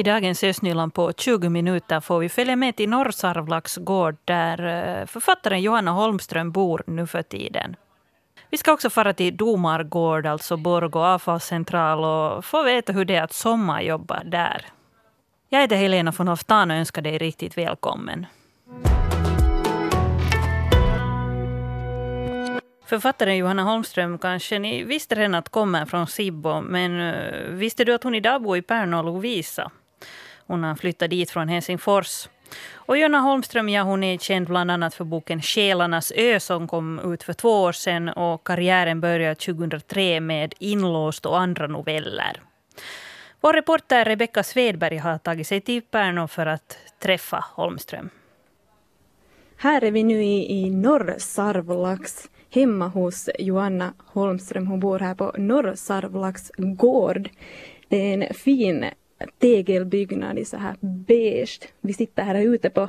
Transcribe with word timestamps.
I 0.00 0.02
dagens 0.02 0.44
Östnyland 0.44 0.94
på 0.94 1.12
20 1.12 1.48
minuter 1.48 2.00
får 2.00 2.18
vi 2.18 2.28
följa 2.28 2.56
med 2.56 2.76
till 2.76 2.88
Norrsarvlax 2.88 3.76
gård 3.76 4.16
där 4.24 4.66
eh, 4.66 5.06
författaren 5.06 5.62
Johanna 5.62 5.90
Holmström 5.90 6.52
bor 6.52 6.82
nu 6.86 7.06
för 7.06 7.22
tiden. 7.22 7.76
Vi 8.50 8.58
ska 8.58 8.72
också 8.72 8.90
fara 8.90 9.12
till 9.12 9.36
Domargård, 9.36 10.26
alltså 10.26 10.56
Borgå 10.56 10.98
avfallscentral 10.98 12.04
och 12.04 12.44
få 12.44 12.62
veta 12.62 12.92
hur 12.92 13.04
det 13.04 13.14
är 13.14 13.22
att 13.22 13.32
sommarjobba 13.32 14.24
där. 14.24 14.66
Jag 15.48 15.60
heter 15.60 15.76
Helena 15.76 16.12
von 16.16 16.28
Hoftan 16.28 16.70
och 16.70 16.76
önskar 16.76 17.02
dig 17.02 17.18
riktigt 17.18 17.58
välkommen. 17.58 18.26
Författaren 22.86 23.36
Johanna 23.36 23.62
Holmström, 23.62 24.18
kanske 24.18 24.58
ni 24.58 24.84
visste 24.84 25.14
redan 25.14 25.34
att 25.34 25.48
kommer 25.48 25.86
från 25.86 26.06
Sibbo, 26.06 26.60
men 26.60 27.00
eh, 27.00 27.48
visste 27.48 27.84
du 27.84 27.94
att 27.94 28.04
hon 28.04 28.14
idag 28.14 28.42
bor 28.42 28.56
i 28.56 28.62
Pärnu 28.62 28.96
och 28.96 29.04
Lovisa? 29.04 29.70
Hon 30.50 30.64
har 30.64 30.74
flyttat 30.74 31.10
dit 31.10 31.30
från 31.30 31.48
Helsingfors. 31.48 32.28
Och 32.72 32.98
Jonna 32.98 33.18
Holmström 33.18 33.68
ja, 33.68 33.82
hon 33.82 34.04
är 34.04 34.18
känd 34.18 34.46
bland 34.46 34.70
annat 34.70 34.94
för 34.94 35.04
boken 35.04 35.42
Själarnas 35.42 36.12
ö 36.16 36.40
som 36.40 36.68
kom 36.68 37.12
ut 37.12 37.22
för 37.22 37.32
två 37.32 37.62
år 37.62 37.72
sedan 37.72 38.08
och 38.08 38.46
karriären 38.46 39.00
började 39.00 39.34
2003 39.34 40.20
med 40.20 40.54
Inlåst 40.58 41.26
och 41.26 41.40
andra 41.40 41.66
noveller. 41.66 42.42
Vår 43.40 43.52
reporter 43.52 44.04
Rebecka 44.04 44.42
Svedberg 44.42 44.96
har 44.96 45.18
tagit 45.18 45.46
sig 45.46 45.60
till 45.60 45.82
Pärnu 45.82 46.28
för 46.28 46.46
att 46.46 46.78
träffa 46.98 47.44
Holmström. 47.54 48.10
Här 49.56 49.84
är 49.84 49.90
vi 49.90 50.02
nu 50.02 50.24
i, 50.24 50.52
i 50.52 50.70
Norr 50.70 51.14
Sarvlax 51.18 52.28
hemma 52.50 52.88
hos 52.88 53.28
Joanna 53.38 53.92
Holmström. 54.06 54.66
Hon 54.66 54.80
bor 54.80 54.98
här 54.98 55.14
på 55.14 55.34
Norr 55.38 55.74
Sarvlax 55.74 56.50
gård. 56.56 57.30
Det 57.88 57.96
är 57.96 58.14
en 58.14 58.34
fin 58.34 58.84
tegelbyggnad 59.38 60.38
i 60.38 60.44
så 60.44 60.56
här 60.56 60.76
beige. 60.80 61.60
Vi 61.80 61.92
sitter 61.92 62.22
här 62.22 62.34
ute 62.34 62.70
på, 62.70 62.88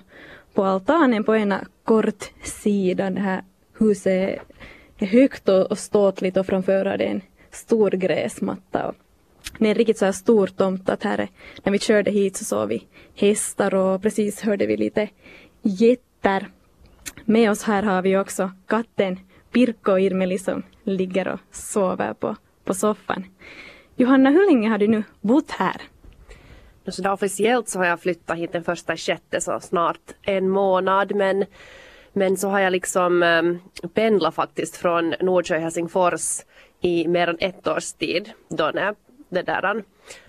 på 0.53 0.63
altanen 0.63 1.23
på 1.23 1.35
ena 1.35 1.67
kortsidan. 1.83 3.15
Det 3.15 3.21
här 3.21 3.43
huset 3.79 4.39
är 4.97 5.05
högt 5.05 5.49
och, 5.49 5.77
ståtligt 5.77 6.37
och 6.37 6.45
framför 6.45 6.85
är 6.85 6.97
det 6.97 7.05
en 7.05 7.21
stor 7.51 7.91
gräsmatta. 7.91 8.87
Och 8.87 8.95
det 9.59 9.65
är 9.65 9.69
en 9.69 9.75
riktigt 9.75 9.97
så 9.97 10.05
här 10.05 10.11
stor 10.11 10.47
tomt 10.47 10.89
att 10.89 11.03
här 11.03 11.17
är, 11.17 11.29
när 11.63 11.71
vi 11.71 11.79
körde 11.79 12.11
hit 12.11 12.37
så 12.37 12.45
såg 12.45 12.69
vi 12.69 12.87
hästar 13.15 13.73
och 13.73 14.01
precis 14.01 14.41
hörde 14.41 14.65
vi 14.65 14.77
lite 14.77 15.09
getter. 15.61 16.47
Med 17.25 17.51
oss 17.51 17.63
här 17.63 17.83
har 17.83 18.01
vi 18.01 18.17
också 18.17 18.51
katten 18.67 19.19
Pirkko 19.51 19.97
Irmeli 19.97 20.37
som 20.37 20.63
ligger 20.83 21.27
och 21.27 21.39
sover 21.51 22.13
på, 22.13 22.35
på 22.63 22.73
soffan. 22.73 23.25
Johanna, 23.95 24.29
hur 24.29 24.45
länge 24.45 24.69
har 24.69 24.77
du 24.77 24.87
nu 24.87 25.03
bott 25.21 25.51
här? 25.51 25.81
Så 26.87 27.01
där 27.01 27.11
officiellt 27.11 27.69
så 27.69 27.79
har 27.79 27.85
jag 27.85 27.99
flyttat 27.99 28.37
hit 28.37 28.51
den 28.51 28.63
första 28.63 28.97
sjätte 28.97 29.41
så 29.41 29.59
snart 29.59 29.99
en 30.21 30.49
månad 30.49 31.15
men, 31.15 31.45
men 32.13 32.37
så 32.37 32.49
har 32.49 32.59
jag 32.59 32.71
liksom 32.71 33.23
um, 33.23 33.59
pendlat 33.93 34.35
faktiskt 34.35 34.77
från 34.77 35.15
Nordsjö 35.21 35.57
i 35.57 35.59
Helsingfors 35.59 36.41
i 36.81 37.07
mer 37.07 37.27
än 37.27 37.37
ett 37.39 37.67
års 37.67 37.93
tid 37.93 38.31
då 38.49 38.71
när 38.73 38.95
det 39.29 39.41
där 39.41 39.83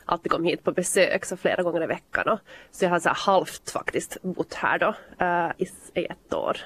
alltid 0.04 0.32
kom 0.32 0.44
hit 0.44 0.64
på 0.64 0.72
besök 0.72 1.24
så 1.24 1.36
flera 1.36 1.62
gånger 1.62 1.82
i 1.82 1.86
veckan. 1.86 2.28
Och, 2.28 2.38
så 2.70 2.84
jag 2.84 2.90
har 2.90 2.98
så 2.98 3.10
halvt 3.10 3.70
faktiskt 3.70 4.22
bott 4.22 4.54
här 4.54 4.78
då 4.78 4.94
uh, 5.22 5.52
i, 5.58 5.68
i 6.00 6.04
ett 6.04 6.34
år. 6.34 6.56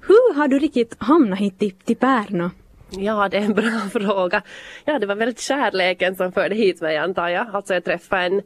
Hur 0.00 0.34
har 0.34 0.48
du 0.48 0.58
riktigt 0.58 0.96
hamnat 0.98 1.38
hit 1.38 1.58
till, 1.58 1.72
till 1.72 1.96
Pärnu? 1.96 2.50
Ja, 2.90 3.28
det 3.28 3.36
är 3.36 3.42
en 3.42 3.54
bra 3.54 3.80
fråga. 3.92 4.42
Ja, 4.84 4.98
det 4.98 5.06
var 5.06 5.14
väldigt 5.14 5.40
kärleken 5.40 6.16
som 6.16 6.32
förde 6.32 6.54
hit 6.54 6.80
mig 6.80 6.96
antar 6.96 7.28
jag. 7.28 7.46
Alltså 7.52 7.74
jag 7.74 7.84
träffade 7.84 8.22
en, 8.22 8.42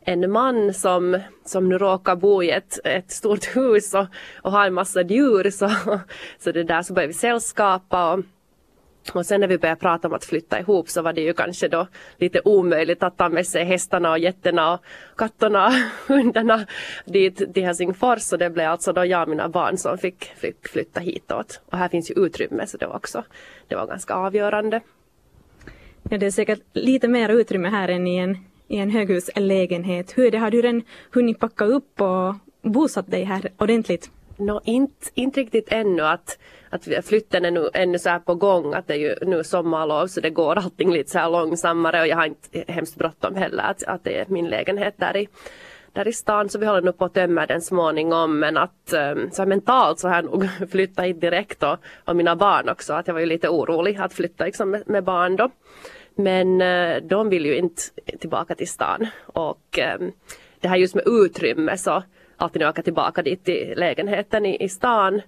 en 0.00 0.30
man 0.30 0.74
som, 0.74 1.20
som 1.44 1.68
nu 1.68 1.78
råkar 1.78 2.16
bo 2.16 2.42
i 2.42 2.50
ett, 2.50 2.78
ett 2.84 3.10
stort 3.10 3.56
hus 3.56 3.94
och, 3.94 4.06
och 4.42 4.52
har 4.52 4.66
en 4.66 4.74
massa 4.74 5.02
djur 5.02 5.50
så, 5.50 5.70
så 6.38 6.52
det 6.52 6.64
där 6.64 6.82
så 6.82 6.92
började 6.92 7.12
vi 7.12 7.18
sällskapa 7.18 8.12
och 8.12 8.24
och 9.12 9.26
sen 9.26 9.40
när 9.40 9.48
vi 9.48 9.58
började 9.58 9.80
prata 9.80 10.08
om 10.08 10.14
att 10.14 10.24
flytta 10.24 10.60
ihop 10.60 10.88
så 10.88 11.02
var 11.02 11.12
det 11.12 11.20
ju 11.20 11.32
kanske 11.32 11.68
då 11.68 11.86
lite 12.16 12.40
omöjligt 12.44 13.02
att 13.02 13.16
ta 13.16 13.28
med 13.28 13.46
sig 13.46 13.64
hästarna 13.64 14.10
och 14.10 14.18
getterna 14.18 14.74
och 14.74 14.80
katterna 15.16 15.66
och 15.66 15.72
hundarna 16.14 16.66
dit 17.04 17.54
till 17.54 17.64
Helsingfors. 17.64 18.22
Så 18.22 18.36
det 18.36 18.50
blev 18.50 18.70
alltså 18.70 18.92
då 18.92 19.04
jag 19.04 19.22
och 19.22 19.28
mina 19.28 19.48
barn 19.48 19.78
som 19.78 19.98
fick, 19.98 20.24
fick 20.24 20.68
flytta 20.68 21.00
hitåt. 21.00 21.60
Och 21.66 21.78
här 21.78 21.88
finns 21.88 22.10
ju 22.10 22.14
utrymme 22.14 22.66
så 22.66 22.76
det 22.76 22.86
var 22.86 22.96
också 22.96 23.24
det 23.68 23.76
var 23.76 23.86
ganska 23.86 24.14
avgörande. 24.14 24.80
Ja, 26.10 26.18
det 26.18 26.26
är 26.26 26.30
säkert 26.30 26.60
lite 26.72 27.08
mer 27.08 27.28
utrymme 27.28 27.68
här 27.68 27.88
än 27.88 28.06
i 28.06 28.16
en, 28.16 28.38
i 28.68 28.76
en 28.76 28.90
höghuslägenhet. 28.90 30.18
Hur 30.18 30.26
är 30.26 30.30
det, 30.30 30.38
har 30.38 30.50
du 30.50 30.62
redan 30.62 30.82
hunnit 31.10 31.38
packa 31.38 31.64
upp 31.64 32.00
och 32.00 32.34
bosatt 32.62 33.10
dig 33.10 33.24
här 33.24 33.52
ordentligt? 33.58 34.10
No, 34.36 34.60
inte, 34.64 35.06
inte 35.14 35.40
riktigt 35.40 35.68
ännu 35.68 36.02
att, 36.02 36.38
att 36.74 37.06
flytten 37.06 37.44
är 37.44 37.50
nu 37.50 37.68
ännu 37.74 37.98
så 37.98 38.08
här 38.08 38.18
på 38.18 38.34
gång 38.34 38.74
att 38.74 38.86
det 38.86 38.94
är 38.94 38.98
ju 38.98 39.14
nu 39.22 39.44
sommarlov 39.44 40.06
så 40.06 40.20
det 40.20 40.30
går 40.30 40.58
allting 40.58 40.92
lite 40.92 41.10
så 41.10 41.18
här 41.18 41.30
långsammare 41.30 42.00
och 42.00 42.06
jag 42.06 42.16
har 42.16 42.26
inte 42.26 42.64
hemskt 42.72 42.96
bråttom 42.96 43.34
heller 43.34 43.62
att, 43.62 43.82
att 43.82 44.04
det 44.04 44.18
är 44.18 44.26
min 44.28 44.48
lägenhet 44.48 44.94
där 44.96 45.16
i, 45.16 45.28
där 45.92 46.08
i 46.08 46.12
stan 46.12 46.48
så 46.48 46.58
vi 46.58 46.66
håller 46.66 46.82
nog 46.82 46.98
på 46.98 47.04
att 47.04 47.14
tömma 47.14 47.46
den 47.46 47.60
småningom 47.60 48.38
men 48.38 48.56
att 48.56 48.92
ehm, 48.92 49.30
så 49.30 49.42
här 49.42 49.46
mentalt 49.46 49.98
så 49.98 50.08
har 50.08 50.14
jag 50.14 50.24
nog 50.24 50.48
flyttat 50.70 51.04
hit 51.04 51.20
direkt 51.20 51.62
och, 51.62 51.76
och 52.04 52.16
mina 52.16 52.36
barn 52.36 52.68
också 52.68 52.92
att 52.92 53.06
jag 53.06 53.14
var 53.14 53.20
ju 53.20 53.26
lite 53.26 53.48
orolig 53.48 53.96
att 54.00 54.12
flytta 54.12 54.44
liksom 54.44 54.70
med, 54.70 54.82
med 54.86 55.04
barn 55.04 55.36
då. 55.36 55.50
Men 56.14 56.60
eh, 56.60 57.02
de 57.02 57.28
vill 57.28 57.46
ju 57.46 57.56
inte 57.56 57.82
tillbaka 58.20 58.54
till 58.54 58.68
stan 58.68 59.06
och 59.26 59.78
ehm, 59.78 60.12
det 60.60 60.68
här 60.68 60.76
just 60.76 60.94
med 60.94 61.04
utrymme 61.06 61.76
så 61.76 62.02
alltid 62.36 62.60
när 62.60 62.66
jag 62.66 62.72
åker 62.72 62.82
tillbaka 62.82 63.22
dit 63.22 63.44
till 63.44 63.74
lägenheten 63.76 64.46
i, 64.46 64.64
i 64.64 64.68
stan 64.68 65.20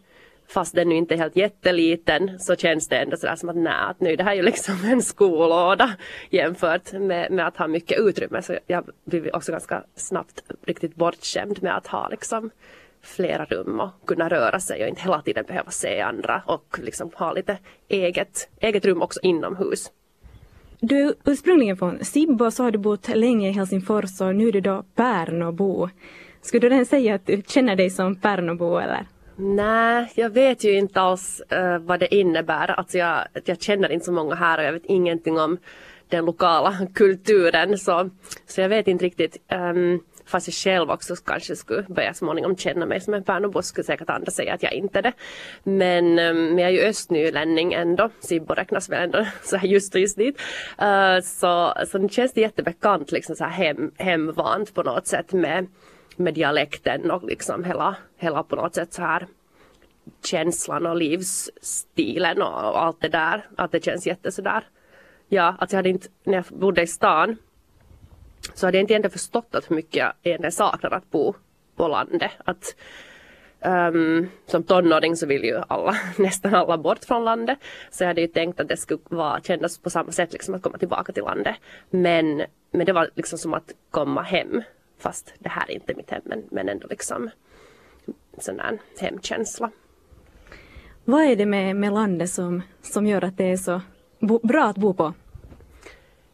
fast 0.49 0.75
den 0.75 0.89
nu 0.89 0.95
inte 0.95 1.15
är 1.15 1.19
helt 1.19 1.37
jätteliten 1.37 2.39
så 2.39 2.57
känns 2.57 2.89
det 2.89 2.97
ändå 2.97 3.17
sådär 3.17 3.37
som 3.37 3.49
att 3.49 3.57
nej, 3.57 3.91
att 3.91 4.01
nu 4.01 4.17
det 4.17 4.25
här 4.25 4.33
är 4.33 4.37
ju 4.37 4.43
liksom 4.43 4.85
en 4.85 5.03
skolåda 5.03 5.97
jämfört 6.31 6.93
med, 6.93 7.31
med 7.31 7.47
att 7.47 7.57
ha 7.57 7.67
mycket 7.67 7.99
utrymme. 7.99 8.43
Så 8.43 8.59
jag 8.67 8.85
blir 9.05 9.37
också 9.37 9.53
ganska 9.53 9.85
snabbt 9.95 10.43
riktigt 10.67 10.95
bortskämd 10.95 11.63
med 11.63 11.77
att 11.77 11.87
ha 11.87 12.09
liksom 12.09 12.51
flera 13.03 13.45
rum 13.45 13.81
och 13.81 14.07
kunna 14.07 14.29
röra 14.29 14.61
sig 14.61 14.83
och 14.83 14.89
inte 14.89 15.03
hela 15.03 15.23
tiden 15.23 15.45
behöva 15.49 15.71
se 15.71 16.01
andra 16.01 16.43
och 16.47 16.79
liksom 16.83 17.11
ha 17.15 17.33
lite 17.33 17.59
eget, 17.89 18.49
eget 18.61 18.85
rum 18.85 19.03
också 19.03 19.21
inomhus. 19.23 19.91
Du 20.81 20.99
är 20.99 21.15
ursprungligen 21.25 21.77
från 21.77 22.05
Sibbo 22.05 22.45
och 22.45 22.53
så 22.53 22.63
har 22.63 22.71
du 22.71 22.79
bott 22.79 23.09
länge 23.09 23.49
i 23.49 23.53
Helsingfors 23.53 24.21
och 24.21 24.35
nu 24.35 24.49
är 24.49 24.53
du 24.53 24.61
då 24.61 24.85
Pärnobo. 24.95 25.89
Skulle 26.41 26.61
du 26.61 26.69
redan 26.69 26.87
säga 26.87 27.15
att 27.15 27.27
du 27.27 27.43
känner 27.47 27.77
dig 27.77 27.91
som 27.91 28.17
Pärnobo 28.17 28.79
eller? 28.79 29.07
Nej, 29.39 30.13
jag 30.15 30.31
vet 30.31 30.65
ju 30.65 30.79
inte 30.79 31.01
alls 31.01 31.43
uh, 31.53 31.79
vad 31.79 32.01
det 32.01 32.15
innebär. 32.15 32.71
Alltså 32.71 32.99
jag, 32.99 33.25
jag 33.45 33.63
känner 33.63 33.93
inte 33.93 34.07
så 34.07 34.13
många 34.13 34.35
här 34.35 34.59
och 34.59 34.65
jag 34.65 34.73
vet 34.73 34.87
ingenting 34.87 35.39
om 35.39 35.59
den 36.09 36.25
lokala 36.25 36.77
kulturen. 36.95 37.79
Så, 37.79 38.11
så 38.47 38.61
jag 38.61 38.69
vet 38.69 38.89
inte 38.89 39.05
riktigt. 39.05 39.37
Um, 39.53 40.01
fast 40.27 40.49
jag 40.49 40.55
själv 40.55 40.91
också 40.91 41.17
kanske 41.17 41.57
skulle 41.57 41.83
börja 41.83 42.15
småningom 42.15 42.57
känna 42.57 42.87
mig 42.87 43.01
som 43.01 43.15
en 43.15 43.25
Pärnobo 43.25 43.63
skulle 43.63 43.85
säkert 43.85 44.11
andra 44.11 44.31
säga 44.31 44.55
att 44.55 44.63
jag 44.63 44.73
inte 44.73 44.99
är 44.99 45.03
det. 45.03 45.13
Men, 45.63 46.05
um, 46.05 46.55
men 46.55 46.59
jag 46.59 46.69
är 46.69 46.75
ju 46.75 46.81
östnylänning 46.81 47.73
ändå. 47.73 48.11
Sibbo 48.21 48.55
räknas 48.55 48.89
väl 48.89 49.03
ändå 49.03 49.27
så 49.43 49.57
här 49.57 49.69
just 49.69 49.95
och 49.95 50.01
just 50.01 50.17
dit. 50.17 50.41
Uh, 50.83 51.21
så, 51.23 51.75
så 51.87 51.99
det 51.99 52.13
känns 52.13 52.33
det 52.33 52.41
jättebekant, 52.41 53.13
liksom 53.13 53.37
så 53.37 53.45
här 53.45 53.51
hem, 53.51 53.91
hemvant 53.97 54.75
på 54.75 54.83
något 54.83 55.07
sätt 55.07 55.33
med 55.33 55.67
med 56.17 56.35
dialekten 56.35 57.11
och 57.11 57.25
liksom 57.25 57.65
hela, 57.65 57.97
hela 58.17 58.43
på 58.43 58.57
något 58.57 58.75
sätt 58.75 58.93
så 58.93 59.03
här 59.03 59.27
känslan 60.25 60.87
och 60.87 60.97
livsstilen 60.97 62.43
och, 62.43 62.83
allt 62.83 63.01
det 63.01 63.09
där. 63.09 63.49
Att 63.57 63.73
det 63.73 63.85
känns 63.85 64.07
jätte 64.07 64.33
sådär. 64.33 64.65
Ja, 65.29 65.57
att 65.59 65.73
jag 65.73 65.79
hade 65.79 65.89
inte, 65.89 66.09
när 66.25 66.35
jag 66.35 66.45
bodde 66.45 66.83
i 66.83 66.87
stan 66.87 67.37
så 68.55 68.67
hade 68.67 68.79
jag 68.79 68.83
inte 68.83 68.95
ändå 68.95 69.09
förstått 69.09 69.55
att 69.55 69.71
hur 69.71 69.77
mycket 69.77 69.97
jag 69.97 70.13
egentligen 70.23 70.53
saknar 70.53 70.91
att 70.91 71.11
bo 71.11 71.35
på 71.77 71.89
landet. 71.89 72.31
Att, 72.45 72.77
um, 73.65 74.31
som 74.47 74.63
tonåring 74.63 75.17
så 75.17 75.27
vill 75.27 75.45
ju 75.45 75.63
alla, 75.69 75.97
nästan 76.19 76.55
alla 76.55 76.79
bort 76.79 77.05
från 77.05 77.25
landet. 77.25 77.59
Så 77.91 78.05
jag 78.05 78.09
hade 78.09 78.21
ju 78.21 78.27
tänkt 78.27 78.61
att 78.61 78.69
det 78.69 78.77
skulle 78.77 79.01
vara, 79.09 79.41
kännas 79.41 79.79
på 79.79 79.91
samma 79.91 80.13
sätt 80.13 80.33
liksom 80.33 80.55
att 80.55 80.63
komma 80.63 80.79
tillbaka 80.79 81.13
till 81.13 81.23
landet. 81.23 81.57
Men, 81.91 82.45
men 82.71 82.87
det 82.87 82.93
var 82.93 83.11
liksom 83.15 83.39
som 83.39 83.55
att 83.55 83.73
komma 83.91 84.23
hem 84.23 84.63
Fast 84.99 85.35
det 85.39 85.49
här 85.49 85.71
är 85.71 85.75
inte 85.75 85.95
mitt 85.95 86.11
hem 86.11 86.23
men, 86.25 86.45
men 86.51 86.69
ändå 86.69 86.87
liksom 86.91 87.31
sån 88.39 88.57
där 88.57 88.79
hemkänsla. 88.99 89.71
Vad 91.05 91.25
är 91.25 91.37
det 91.37 91.47
med, 91.47 91.77
med 91.77 91.93
landet 91.93 92.31
som, 92.31 92.63
som 92.83 93.07
gör 93.07 93.25
att 93.25 93.37
det 93.37 93.45
är 93.45 93.57
så 93.57 93.81
bo, 94.19 94.39
bra 94.43 94.65
att 94.65 94.77
bo 94.77 94.95
på? 94.95 95.15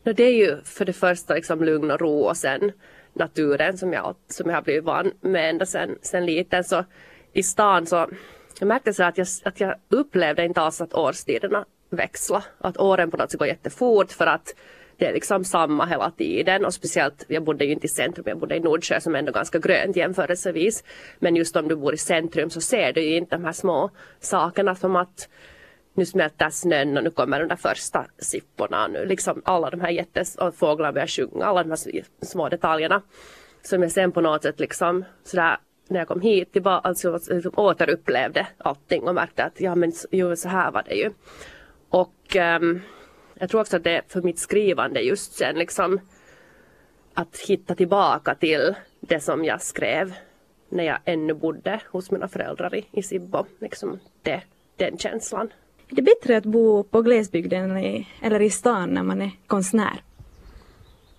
No, 0.03 0.13
det 0.13 0.25
är 0.25 0.35
ju 0.35 0.63
för 0.65 0.85
det 0.85 0.93
första 0.93 1.35
liksom 1.35 1.65
lugn 1.65 1.91
och 1.91 2.01
ro 2.01 2.21
och 2.21 2.37
sen 2.37 2.73
naturen 3.13 3.79
som 3.79 3.93
jag, 3.93 4.15
som 4.29 4.51
jag 4.51 4.57
har 4.57 4.63
blivit 4.63 4.85
van 4.85 5.13
med 5.21 5.51
ända 5.51 5.67
sen, 5.67 5.99
sen 6.03 6.27
liten. 6.27 6.65
Så 6.65 6.85
i 7.33 7.43
stan 7.43 7.87
så 7.87 8.09
jag 8.59 8.67
märkte 8.67 8.95
så 8.95 9.05
att 9.05 9.19
jag, 9.19 9.27
att 9.45 9.61
jag 9.61 9.75
upplevde 9.89 10.45
inte 10.45 10.61
alls 10.61 10.81
att 10.81 10.95
årstiderna 10.95 11.65
växla. 11.91 12.45
Att 12.59 12.79
åren 12.79 13.11
på 13.11 13.17
något 13.17 13.31
sätt 13.31 13.39
går 13.39 13.49
jättefort 13.49 14.13
för 14.13 14.27
att 14.27 14.55
det 14.97 15.07
är 15.07 15.13
liksom 15.13 15.45
samma 15.45 15.87
hela 15.87 16.11
tiden 16.11 16.65
och 16.65 16.75
speciellt, 16.75 17.25
jag 17.29 17.43
bodde 17.43 17.65
ju 17.65 17.73
inte 17.73 17.87
i 17.87 17.89
centrum, 17.89 18.25
jag 18.29 18.39
bodde 18.39 18.57
i 18.57 18.61
Nordsjö 18.61 19.01
som 19.01 19.15
är 19.15 19.19
ändå 19.19 19.33
ganska 19.33 19.59
grönt 19.59 19.97
jämförelsevis. 19.97 20.85
Men 21.19 21.37
just 21.37 21.57
om 21.57 21.69
du 21.69 21.77
bor 21.77 21.95
i 21.95 21.99
centrum 21.99 22.51
så 22.51 22.61
ser 22.61 22.93
du 22.93 23.03
ju 23.03 23.17
inte 23.17 23.37
de 23.37 23.45
här 23.45 23.53
små 23.53 23.91
sakerna 24.21 24.75
som 24.75 24.97
att 24.97 25.29
nu 25.95 26.07
smälter 26.07 26.51
snön 26.51 26.97
och 26.97 27.05
nu 27.05 27.11
kommer 27.11 27.41
de 27.41 27.49
där 27.49 27.57
första 27.57 28.07
sipporna. 28.19 28.89
Nu 28.89 29.07
liksom 29.07 29.43
alla 29.45 29.71
de 29.71 29.81
här 29.81 29.91
jättes 29.91 30.37
och 30.37 30.55
fåglarna 30.55 30.93
börjar 30.93 31.07
sjunga, 31.07 31.45
alla 31.45 31.63
de 31.63 31.71
här 31.71 32.05
små 32.23 32.49
detaljerna. 32.49 33.03
Som 33.63 33.83
jag 33.83 33.93
sen 33.93 34.13
på 34.13 34.21
något 34.21 34.43
sätt 34.43 34.61
liksom 34.61 35.05
sådär 35.25 35.57
när 35.89 35.99
jag 35.99 36.09
kom 36.09 36.21
hit 36.21 36.53
tillbaka, 36.53 36.89
alltså 36.89 37.21
liksom 37.29 37.53
återupplevde 37.57 38.47
allting 38.59 39.03
och 39.03 39.15
märkte 39.15 39.45
att 39.45 39.61
ja 39.61 39.75
men 39.75 39.93
jo, 40.11 40.37
så 40.37 40.49
här 40.49 40.71
var 40.71 40.83
det 40.83 40.95
ju. 40.95 41.11
Och 41.89 42.37
um, 42.61 42.81
jag 43.43 43.51
tror 43.51 43.61
också 43.61 43.77
att 43.77 43.85
det 43.85 43.97
är 43.97 44.03
för 44.09 44.23
mitt 44.23 44.39
skrivande 44.39 45.01
just 45.01 45.33
sen 45.33 45.55
liksom 45.55 46.01
att 47.15 47.39
hitta 47.39 47.75
tillbaka 47.75 48.35
till 48.35 48.75
det 49.01 49.21
som 49.21 49.45
jag 49.45 49.63
skrev 49.63 50.15
när 50.69 50.85
jag 50.85 50.99
ännu 51.05 51.35
bodde 51.35 51.81
hos 51.91 52.11
mina 52.11 52.29
föräldrar 52.29 52.75
i, 52.75 52.87
i 52.93 53.03
Sibbo. 53.03 53.47
Liksom 53.59 53.99
det, 54.23 54.43
den 54.77 54.99
känslan. 54.99 55.53
Är 55.89 55.97
det 55.97 56.03
bättre 56.03 56.37
att 56.37 56.45
bo 56.45 56.83
på 56.83 57.03
glesbygden 57.03 57.71
eller 57.71 57.81
i, 57.81 58.09
eller 58.23 58.43
i 58.43 58.51
stan 58.51 58.91
när 58.91 59.03
man 59.03 59.23
är 59.23 59.31
konstnär? 59.47 60.03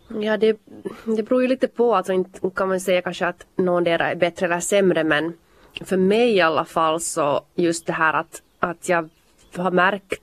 Ja, 0.07 0.37
det, 0.37 0.59
det 1.05 1.23
beror 1.23 1.41
ju 1.41 1.47
lite 1.47 1.67
på. 1.67 1.95
Alltså 1.95 2.13
inte 2.13 2.39
kan 2.55 2.67
man 2.67 2.79
säga 2.79 3.01
kanske 3.01 3.27
att 3.27 3.45
någon 3.55 3.83
där 3.83 3.99
är 3.99 4.15
bättre 4.15 4.45
eller 4.45 4.59
sämre 4.59 5.03
men 5.03 5.33
för 5.81 5.97
mig 5.97 6.35
i 6.35 6.41
alla 6.41 6.65
fall 6.65 7.01
så 7.01 7.41
just 7.55 7.85
det 7.85 7.93
här 7.93 8.13
att, 8.13 8.41
att 8.59 8.89
jag 8.89 9.09
har 9.55 9.71
märkt 9.71 10.22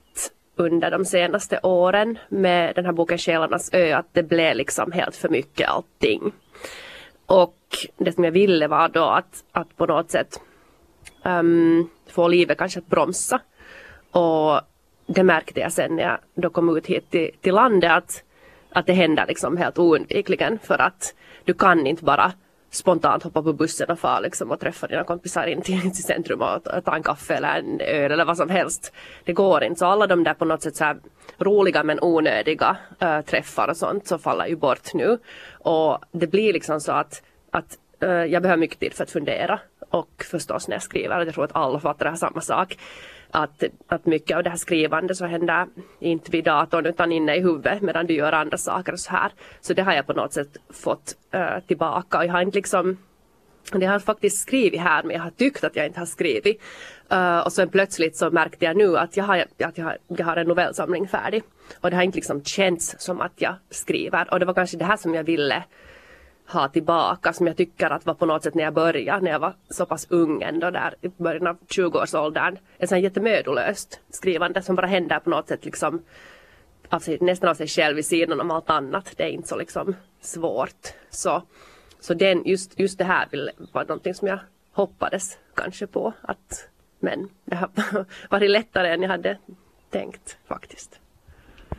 under 0.60 0.90
de 0.90 1.04
senaste 1.04 1.60
åren 1.62 2.18
med 2.28 2.74
den 2.74 2.84
här 2.84 2.92
boken 2.92 3.18
Själarnas 3.18 3.70
ö 3.72 3.92
att 3.92 4.14
det 4.14 4.22
blev 4.22 4.56
liksom 4.56 4.92
helt 4.92 5.16
för 5.16 5.28
mycket 5.28 5.68
allting. 5.68 6.32
Och 7.26 7.56
det 7.96 8.12
som 8.12 8.24
jag 8.24 8.32
ville 8.32 8.68
var 8.68 8.88
då 8.88 9.04
att, 9.04 9.44
att 9.52 9.76
på 9.76 9.86
något 9.86 10.10
sätt 10.10 10.40
um, 11.24 11.90
få 12.06 12.28
livet 12.28 12.58
kanske 12.58 12.78
att 12.78 12.86
bromsa. 12.86 13.40
Och 14.10 14.60
det 15.06 15.22
märkte 15.22 15.60
jag 15.60 15.72
sen 15.72 15.96
när 15.96 16.02
jag 16.02 16.18
då 16.34 16.50
kom 16.50 16.76
ut 16.76 16.86
hit 16.86 17.10
till, 17.10 17.30
till 17.40 17.54
landet 17.54 17.90
att, 17.90 18.24
att 18.72 18.86
det 18.86 18.92
händer 18.92 19.26
liksom 19.26 19.56
helt 19.56 19.78
oundvikligen 19.78 20.58
för 20.62 20.78
att 20.78 21.14
du 21.44 21.54
kan 21.54 21.86
inte 21.86 22.04
bara 22.04 22.32
spontant 22.70 23.22
hoppa 23.22 23.43
på 23.43 23.52
bussen 23.52 23.90
och 23.90 23.99
fara 23.99 24.20
liksom 24.20 24.50
och 24.50 24.61
träffa 24.61 24.87
dina 24.87 25.05
kompisar 25.05 25.46
in 25.46 25.62
till, 25.62 25.81
till 25.81 26.05
centrum 26.05 26.43
och 26.43 26.84
ta 26.84 26.96
en 26.96 27.02
kaffe 27.02 27.34
eller 27.34 27.58
en 27.58 27.81
öl 27.81 28.12
eller 28.12 28.25
vad 28.25 28.37
som 28.37 28.50
helst. 28.50 28.93
Det 29.25 29.32
går 29.32 29.64
inte. 29.64 29.78
Så 29.78 29.87
alla 29.87 30.06
de 30.06 30.25
där 30.25 30.34
på 30.34 30.44
något 30.44 30.62
sätt 30.62 30.76
så 30.76 30.84
här 30.84 30.96
roliga 31.38 31.82
men 31.82 31.99
onödiga 32.02 32.76
äh, 32.99 33.20
träffar 33.20 33.69
och 33.69 33.76
sånt 33.76 34.06
så 34.06 34.19
faller 34.19 34.46
ju 34.46 34.56
bort 34.56 34.94
nu. 34.94 35.19
Och 35.52 35.99
det 36.12 36.26
blir 36.26 36.52
liksom 36.52 36.81
så 36.81 36.93
att, 36.93 37.22
att 37.50 37.78
äh, 38.02 38.11
jag 38.11 38.43
behöver 38.43 38.61
mycket 38.61 38.81
tid 38.81 38.94
för 38.94 39.02
att 39.02 39.11
fundera 39.11 39.61
och 39.90 40.25
förstås 40.31 40.69
när 40.69 40.75
jag 40.75 40.82
skriver. 40.82 41.25
Jag 41.25 41.34
tror 41.34 41.44
att 41.44 41.56
alla 41.56 41.81
fattar 41.81 42.04
det 42.04 42.10
här 42.10 42.16
samma 42.16 42.40
sak 42.40 42.78
att, 43.31 43.64
att 43.87 44.06
mycket 44.06 44.37
av 44.37 44.42
det 44.42 44.50
här 44.50 44.56
skrivandet 44.56 45.16
så 45.16 45.26
händer 45.26 45.66
inte 45.98 46.31
vid 46.31 46.44
datorn 46.44 46.87
utan 46.87 47.12
inne 47.12 47.37
i 47.37 47.40
huvudet 47.40 47.82
medan 47.82 48.06
du 48.06 48.14
gör 48.14 48.32
andra 48.32 48.58
saker 48.58 48.92
och 48.92 49.00
så 49.00 49.10
här. 49.10 49.32
Så 49.60 49.75
det 49.75 49.82
har 49.82 49.92
jag 49.92 50.06
på 50.06 50.12
något 50.12 50.32
sätt 50.32 50.56
fått 50.70 51.16
äh, 51.31 51.60
tillbaka 51.66 52.19
och 52.19 52.25
jag 52.25 52.32
har 52.32 52.42
inte 52.42 52.58
liksom 52.58 52.98
det 53.72 53.87
har 53.87 53.98
faktiskt 53.98 54.38
skrivit 54.38 54.81
här 54.81 55.02
men 55.02 55.16
jag 55.16 55.22
har 55.22 55.31
tyckt 55.31 55.64
att 55.64 55.76
jag 55.76 55.87
inte 55.87 55.98
har 55.98 56.06
skrivit. 56.06 56.62
Uh, 57.12 57.38
och 57.38 57.52
sen 57.52 57.69
plötsligt 57.69 58.16
så 58.16 58.31
märkte 58.31 58.64
jag 58.64 58.76
nu 58.76 58.96
att 58.96 59.16
jag 59.16 59.25
har, 59.25 59.38
att 59.38 59.78
jag 59.78 59.84
har, 59.84 59.98
jag 60.06 60.26
har 60.26 60.37
en 60.37 60.46
novellsamling 60.46 61.08
färdig. 61.08 61.42
Och 61.81 61.90
det 61.90 61.96
har 61.96 62.02
inte 62.02 62.16
liksom 62.16 62.44
känts 62.44 62.94
som 62.98 63.20
att 63.20 63.32
jag 63.37 63.54
skriver. 63.70 64.32
Och 64.32 64.40
det 64.40 64.46
var 64.46 64.54
kanske 64.54 64.76
det 64.76 64.84
här 64.84 64.96
som 64.96 65.14
jag 65.14 65.25
ville 65.25 65.64
ha 66.52 66.69
tillbaka 66.69 67.32
som 67.32 67.47
jag 67.47 67.56
tycker 67.56 67.91
att 67.91 68.06
var 68.06 68.14
på 68.14 68.26
något 68.26 68.43
sätt 68.43 68.55
när 68.55 68.64
jag 68.64 68.75
började, 68.75 69.25
när 69.25 69.31
jag 69.31 69.38
var 69.38 69.55
så 69.70 69.87
pass 69.87 70.06
ung 70.11 70.43
ändå 70.43 70.70
där 70.70 70.94
i 71.00 71.08
början 71.08 71.47
av 71.47 71.56
20-årsåldern. 71.69 72.58
Ett 72.79 72.88
sånt 72.88 73.02
jättemödolöst 73.02 74.00
skrivande 74.11 74.62
som 74.62 74.76
bara 74.76 74.87
händer 74.87 75.19
på 75.19 75.31
något 75.31 75.49
sätt 75.49 75.64
liksom 75.64 76.02
av 76.88 76.99
sig, 77.00 77.19
nästan 77.20 77.50
av 77.50 77.55
sig 77.55 77.67
själv 77.67 77.99
i 77.99 78.02
sidan 78.02 78.41
om 78.41 78.50
allt 78.50 78.70
annat. 78.70 79.12
Det 79.17 79.23
är 79.25 79.29
inte 79.29 79.49
så 79.49 79.56
liksom 79.56 79.94
svårt. 80.20 80.94
Så, 81.11 81.43
så 82.00 82.14
den, 82.14 82.43
just, 82.44 82.79
just 82.79 82.99
det 82.99 83.05
här 83.05 83.29
var 83.73 83.85
någonting 83.85 84.14
som 84.14 84.29
jag 84.29 84.38
hoppades 84.73 85.38
kanske 85.55 85.87
på 85.87 86.12
att 86.23 86.69
men 87.00 87.29
det 87.44 87.56
har 87.56 87.70
varit 88.31 88.50
lättare 88.50 88.88
än 88.88 89.02
jag 89.02 89.11
hade 89.11 89.38
tänkt 89.91 90.38
faktiskt. 90.49 91.00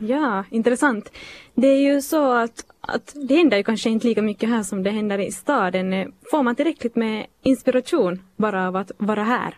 Ja, 0.08 0.44
intressant. 0.50 1.12
Det 1.54 1.66
är 1.66 1.80
ju 1.80 2.02
så 2.02 2.32
att, 2.32 2.64
att 2.80 3.12
det 3.28 3.36
händer 3.36 3.56
ju 3.56 3.62
kanske 3.62 3.90
inte 3.90 4.06
lika 4.06 4.22
mycket 4.22 4.48
här 4.48 4.62
som 4.62 4.82
det 4.82 4.90
händer 4.90 5.18
i 5.18 5.32
staden. 5.32 6.12
Får 6.30 6.42
man 6.42 6.56
tillräckligt 6.56 6.96
med 6.96 7.26
inspiration 7.42 8.22
bara 8.36 8.68
av 8.68 8.76
att 8.76 8.92
vara 8.98 9.22
här? 9.22 9.54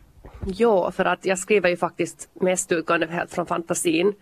Ja, 0.47 0.91
för 0.91 1.05
att 1.05 1.27
jag 1.27 1.39
skriver 1.39 1.69
ju 1.69 1.77
faktiskt 1.77 2.29
mest 2.35 2.73
utgående 2.73 3.07
helt 3.07 3.31
från 3.31 3.47
fantasin. 3.47 4.13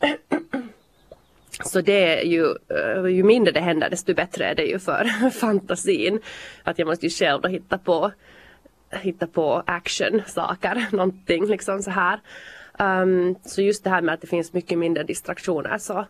Så 1.64 1.80
det 1.80 2.20
är 2.20 2.24
ju, 2.24 2.44
eh, 2.46 3.06
ju 3.06 3.22
mindre 3.22 3.52
det 3.52 3.60
händer 3.60 3.90
desto 3.90 4.14
bättre 4.14 4.44
är 4.44 4.54
det 4.54 4.64
ju 4.64 4.78
för 4.78 5.30
fantasin. 5.40 6.20
Att 6.62 6.78
jag 6.78 6.88
måste 6.88 7.06
ju 7.06 7.10
själv 7.10 7.40
då 7.40 7.48
hitta 7.48 7.78
på, 7.78 8.12
hitta 8.90 9.26
på 9.26 9.62
action 9.66 10.22
saker, 10.26 10.86
någonting 10.92 11.46
liksom 11.46 11.82
så 11.82 11.90
här. 11.90 12.20
Um, 12.78 13.36
så 13.44 13.62
just 13.62 13.84
det 13.84 13.90
här 13.90 14.02
med 14.02 14.14
att 14.14 14.20
det 14.20 14.26
finns 14.26 14.52
mycket 14.52 14.78
mindre 14.78 15.02
distraktioner 15.02 15.78
så 15.78 16.06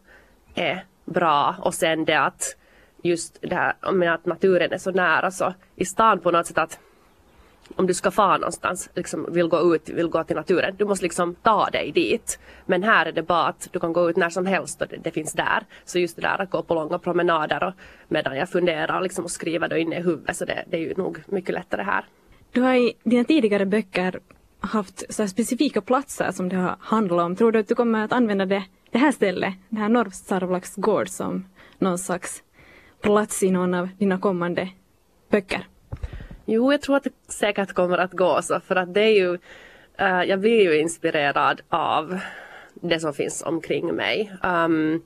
är 0.54 0.84
bra 1.04 1.56
och 1.60 1.74
sen 1.74 2.04
det 2.04 2.20
att 2.20 2.56
just 3.02 3.38
det 3.40 3.54
här 3.54 3.92
med 3.92 4.14
att 4.14 4.26
naturen 4.26 4.72
är 4.72 4.78
så 4.78 4.90
nära 4.90 5.30
så 5.30 5.54
i 5.76 5.84
stan 5.84 6.20
på 6.20 6.30
något 6.30 6.46
sätt 6.46 6.58
att 6.58 6.78
om 7.76 7.86
du 7.86 7.94
ska 7.94 8.10
fara 8.10 8.38
någonstans, 8.38 8.90
liksom 8.94 9.26
vill 9.32 9.48
gå 9.48 9.74
ut, 9.74 9.88
vill 9.88 10.08
gå 10.08 10.24
till 10.24 10.36
naturen, 10.36 10.74
du 10.78 10.84
måste 10.84 11.04
liksom 11.04 11.34
ta 11.34 11.70
dig 11.70 11.92
dit. 11.92 12.38
Men 12.66 12.82
här 12.82 13.06
är 13.06 13.12
det 13.12 13.22
bara 13.22 13.46
att 13.46 13.68
du 13.72 13.80
kan 13.80 13.92
gå 13.92 14.10
ut 14.10 14.16
när 14.16 14.30
som 14.30 14.46
helst 14.46 14.82
och 14.82 14.88
det, 14.88 14.96
det 14.96 15.10
finns 15.10 15.32
där. 15.32 15.62
Så 15.84 15.98
just 15.98 16.16
det 16.16 16.22
där 16.22 16.42
att 16.42 16.50
gå 16.50 16.62
på 16.62 16.74
långa 16.74 16.98
promenader 16.98 17.64
och 17.64 17.72
medan 18.08 18.36
jag 18.36 18.48
funderar 18.48 19.00
liksom 19.00 19.24
och 19.24 19.30
skriver 19.30 19.68
då 19.68 19.76
inne 19.76 19.98
i 19.98 20.02
huvudet 20.02 20.36
så 20.36 20.44
det, 20.44 20.64
det 20.70 20.76
är 20.76 20.80
ju 20.80 20.94
nog 20.94 21.22
mycket 21.26 21.54
lättare 21.54 21.82
här. 21.82 22.04
Du 22.52 22.60
har 22.60 22.74
i 22.74 22.92
dina 23.04 23.24
tidigare 23.24 23.66
böcker 23.66 24.20
haft 24.66 25.14
så 25.14 25.28
specifika 25.28 25.80
platser 25.80 26.30
som 26.32 26.48
det 26.48 26.56
har 26.56 26.76
handlat 26.80 27.26
om. 27.26 27.36
Tror 27.36 27.52
du 27.52 27.58
att 27.58 27.68
du 27.68 27.74
kommer 27.74 28.04
att 28.04 28.12
använda 28.12 28.46
det, 28.46 28.64
det 28.90 28.98
här 28.98 29.12
stället, 29.12 29.54
det 29.68 29.78
här 29.78 29.88
Norrsarvlax 29.88 30.74
gård 30.76 31.08
som 31.08 31.44
någon 31.78 31.98
slags 31.98 32.42
plats 33.00 33.42
i 33.42 33.50
någon 33.50 33.74
av 33.74 33.88
dina 33.98 34.18
kommande 34.18 34.68
böcker? 35.30 35.66
Jo, 36.44 36.72
jag 36.72 36.82
tror 36.82 36.96
att 36.96 37.04
det 37.04 37.32
säkert 37.32 37.72
kommer 37.72 37.98
att 37.98 38.12
gå 38.12 38.42
så 38.42 38.60
för 38.60 38.76
att 38.76 38.94
det 38.94 39.00
är 39.00 39.14
ju, 39.14 39.32
uh, 40.00 40.24
jag 40.24 40.40
blir 40.40 40.62
ju 40.62 40.80
inspirerad 40.80 41.60
av 41.68 42.18
det 42.74 43.00
som 43.00 43.14
finns 43.14 43.42
omkring 43.42 43.94
mig. 43.94 44.32
Ehm, 44.42 44.72
um, 44.72 45.02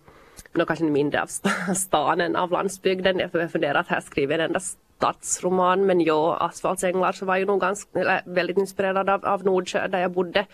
nog 0.52 0.67
kanske 0.67 0.85
mindre 0.85 1.23
av 1.23 1.26
stan 1.75 2.21
än 2.21 2.37
av 2.37 2.50
landsbygden. 2.50 3.19
Jag 3.19 3.52
funderar 3.52 3.75
att 3.75 3.88
här 3.88 4.00
skriver 4.00 4.38
jag 4.38 4.45
endast 4.45 4.79
stadsroman 5.00 5.87
men 5.87 6.00
ja, 6.00 6.37
Asfaltsänglar 6.37 7.12
så 7.12 7.26
var 7.26 7.37
ju 7.37 7.47
nog 7.47 7.61
ganska, 7.61 8.00
eller, 8.00 8.23
väldigt 8.26 8.59
inspirerad 8.59 9.11
av, 9.11 9.25
av 9.26 9.45
Nordsjö 9.45 9.88
där 9.88 9.99
jag 9.99 10.11
bodde 10.11 10.47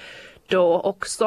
då 0.49 0.81
också. 0.81 1.27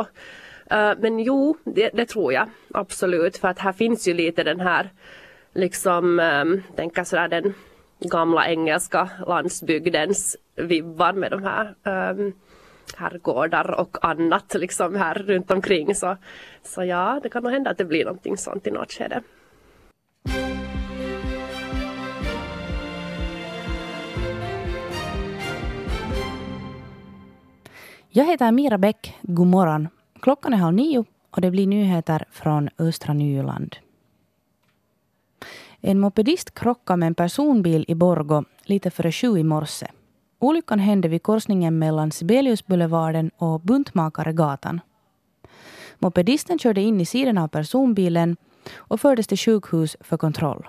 Uh, 0.71 0.93
men 0.99 1.19
jo, 1.19 1.57
det, 1.63 1.89
det, 1.93 2.05
tror 2.05 2.33
jag 2.33 2.49
absolut 2.73 3.37
för 3.37 3.47
att 3.47 3.59
här 3.59 3.73
finns 3.73 4.07
ju 4.07 4.13
lite 4.13 4.43
den 4.43 4.59
här 4.59 4.89
liksom, 5.53 6.19
um, 6.19 6.63
tänka 6.75 7.05
sådär 7.05 7.27
den 7.27 7.53
gamla 7.99 8.47
engelska 8.47 9.09
landsbygdens 9.27 10.37
vibbar 10.55 11.13
med 11.13 11.31
de 11.31 11.43
här 11.43 11.75
um, 12.11 12.33
herrgårdar 12.95 13.79
och 13.79 13.97
annat 14.01 14.53
liksom 14.53 14.95
här 14.95 15.13
runt 15.13 15.51
omkring 15.51 15.95
så, 15.95 16.17
så 16.63 16.83
ja, 16.83 17.19
det 17.23 17.29
kan 17.29 17.43
nog 17.43 17.51
hända 17.51 17.71
att 17.71 17.77
det 17.77 17.85
blir 17.85 18.05
någonting 18.05 18.37
sånt 18.37 18.67
i 18.67 18.71
något 18.71 18.91
skede. 18.91 19.21
Jag 28.11 28.25
heter 28.25 28.51
Mira 28.51 28.77
Bäck. 28.77 29.15
God 29.21 29.47
morgon. 29.47 29.87
Klockan 30.19 30.53
är 30.53 30.57
halv 30.57 30.75
nio 30.75 31.05
och 31.31 31.41
det 31.41 31.51
blir 31.51 31.67
nyheter 31.67 32.25
från 32.31 32.69
östra 32.77 33.13
Nyland. 33.13 33.75
En 35.81 35.99
mopedist 35.99 36.53
krockade 36.53 36.97
med 36.97 37.07
en 37.07 37.15
personbil 37.15 37.85
i 37.87 37.95
Borgo 37.95 38.43
lite 38.63 38.91
före 38.91 39.11
sju 39.11 39.37
i 39.37 39.43
morse. 39.43 39.87
Olyckan 40.39 40.79
hände 40.79 41.07
vid 41.07 41.23
korsningen 41.23 41.79
mellan 41.79 42.11
Sibeliusboulevarden 42.11 43.31
och 43.37 43.61
Buntmakaregatan. 43.61 44.81
Mopedisten 45.99 46.59
körde 46.59 46.81
in 46.81 47.01
i 47.01 47.05
sidan 47.05 47.37
av 47.37 47.47
personbilen 47.47 48.37
och 48.77 49.01
fördes 49.01 49.27
till 49.27 49.37
sjukhus 49.37 49.97
för 49.99 50.17
kontroll. 50.17 50.67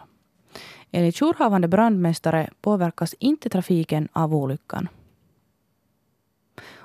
Enligt 0.91 1.21
jourhavande 1.21 1.69
brandmästare 1.69 2.51
påverkas 2.61 3.15
inte 3.19 3.49
trafiken 3.49 4.09
av 4.13 4.35
olyckan. 4.35 4.89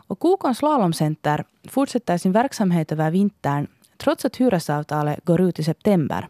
Och 0.08 0.20
Kokons 0.20 0.58
slalomcenter 0.58 1.46
fortsätter 1.70 2.18
sin 2.18 2.32
verksamhet 2.32 2.92
över 2.92 3.12
vintern 3.12 3.68
trots 3.98 4.26
att 4.26 4.36
hyresavtalet 4.36 5.26
går 5.26 5.42
ut 5.42 5.60
i 5.60 5.64
september. 5.64 6.28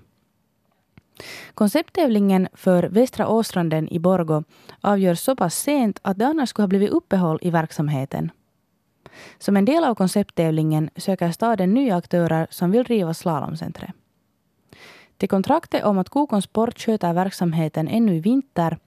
Koncepttävlingen 1.54 2.48
för 2.54 2.84
Västra 2.84 3.28
Åstranden 3.28 3.94
i 3.94 4.00
Borgo 4.00 4.44
avgörs 4.82 5.20
så 5.20 5.36
pass 5.36 5.56
sent 5.56 6.00
att 6.02 6.18
det 6.18 6.28
annars 6.28 6.50
skulle 6.50 6.64
ha 6.64 6.68
blivit 6.68 6.90
uppehåll 6.90 7.40
i 7.42 7.50
verksamheten. 7.50 8.32
Som 9.38 9.58
en 9.58 9.66
del 9.66 9.84
av 9.84 9.96
koncepttävlingen 9.96 10.90
söker 10.96 11.32
staden 11.32 11.74
nya 11.74 11.96
aktörer 11.96 12.48
som 12.50 12.72
vill 12.72 12.84
driva 12.84 13.14
slalomcentret. 13.14 13.92
Till 15.18 15.30
kontraktet 15.30 15.84
om 15.84 15.98
att 15.98 16.10
Kokon 16.10 16.42
Sport 16.42 16.80
sköter 16.80 17.14
verksamheten 17.14 17.88
ännu 17.88 18.16
i 18.16 18.20
vinter 18.20 18.78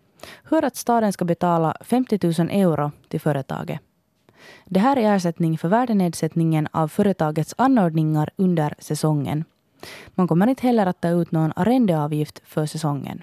hör 0.42 0.62
att 0.62 0.76
staden 0.76 1.12
ska 1.12 1.24
betala 1.24 1.76
50 1.80 2.42
000 2.42 2.50
euro 2.50 2.92
till 3.08 3.20
företaget. 3.20 3.80
Det 4.70 4.80
här 4.80 4.96
är 4.96 5.14
ersättning 5.16 5.58
för 5.58 5.68
värdenedsättningen 5.68 6.68
av 6.70 6.88
företagets 6.88 7.54
anordningar 7.58 8.30
under 8.36 8.74
säsongen. 8.78 9.44
Man 10.08 10.28
kommer 10.28 10.46
inte 10.46 10.66
heller 10.66 10.86
att 10.86 11.00
ta 11.00 11.08
ut 11.08 11.32
någon 11.32 11.52
arrendeavgift 11.56 12.42
för 12.44 12.66
säsongen. 12.66 13.22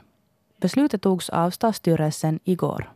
Beslutet 0.61 1.01
togs 1.01 1.29
av 1.29 1.49
stadsstyrelsen 1.51 2.39
igår. 2.43 2.91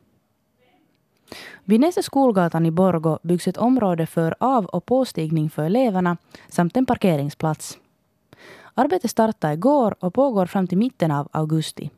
Vid 1.63 1.79
Näse 1.79 2.03
skolgatan 2.03 2.65
i 2.65 2.71
Borgo 2.71 3.19
byggs 3.23 3.47
ett 3.47 3.57
område 3.57 4.05
för 4.05 4.35
av 4.39 4.65
och 4.65 4.85
påstigning 4.85 5.49
för 5.49 5.63
eleverna 5.63 6.17
samt 6.47 6.77
en 6.77 6.85
parkeringsplats. 6.85 7.77
Arbetet 8.73 9.11
startade 9.11 9.53
igår 9.53 9.95
och 9.99 10.13
pågår 10.13 10.45
fram 10.45 10.67
till 10.67 10.77
mitten 10.77 11.11
av 11.11 11.29
augusti. 11.31 11.89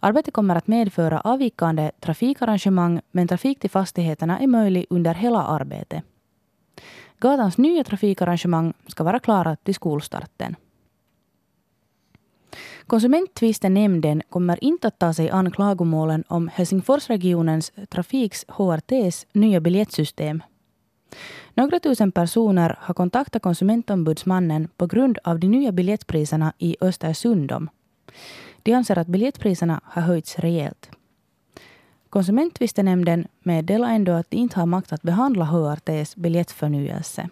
Arbetet 0.00 0.34
kommer 0.34 0.56
att 0.56 0.66
medföra 0.66 1.20
avvikande 1.20 1.90
trafikarrangemang 2.00 3.00
men 3.10 3.28
trafik 3.28 3.60
till 3.60 3.70
fastigheterna 3.70 4.38
är 4.38 4.46
möjlig 4.46 4.86
under 4.90 5.14
hela 5.14 5.42
arbetet. 5.42 6.02
Gatans 7.18 7.58
nya 7.58 7.84
trafikarrangemang 7.84 8.72
ska 8.86 9.04
vara 9.04 9.18
klara 9.18 9.56
till 9.56 9.74
skolstarten. 9.74 10.56
Konsumenttvistenämnden 12.86 14.22
kommer 14.30 14.64
inte 14.64 14.88
att 14.88 14.98
ta 14.98 15.14
sig 15.14 15.30
an 15.30 15.50
klagomålen 15.50 16.24
om 16.28 16.48
Helsingforsregionens 16.48 17.72
trafiks 17.88 18.44
HRTs 18.48 19.26
nya 19.32 19.60
biljettsystem. 19.60 20.42
Några 21.54 21.80
tusen 21.80 22.12
personer 22.12 22.76
har 22.80 22.94
kontaktat 22.94 23.42
konsumentombudsmannen 23.42 24.68
på 24.76 24.86
grund 24.86 25.18
av 25.24 25.38
de 25.38 25.48
nya 25.48 25.72
biljettpriserna 25.72 26.52
i 26.58 26.76
Östersundom. 26.80 27.70
De 28.62 28.72
anser 28.72 28.98
att 28.98 29.06
biljettpriserna 29.06 29.80
har 29.84 30.02
höjts 30.02 30.38
rejält. 30.38 30.90
Konsumentvistenämnden 32.10 33.26
meddelar 33.42 33.88
ändå 33.88 34.12
att 34.12 34.30
de 34.30 34.36
inte 34.36 34.60
har 34.60 34.66
makt 34.66 34.92
att 34.92 35.02
behandla 35.02 35.44
HRTs 35.44 36.16
biljettförnyelse. 36.16 37.28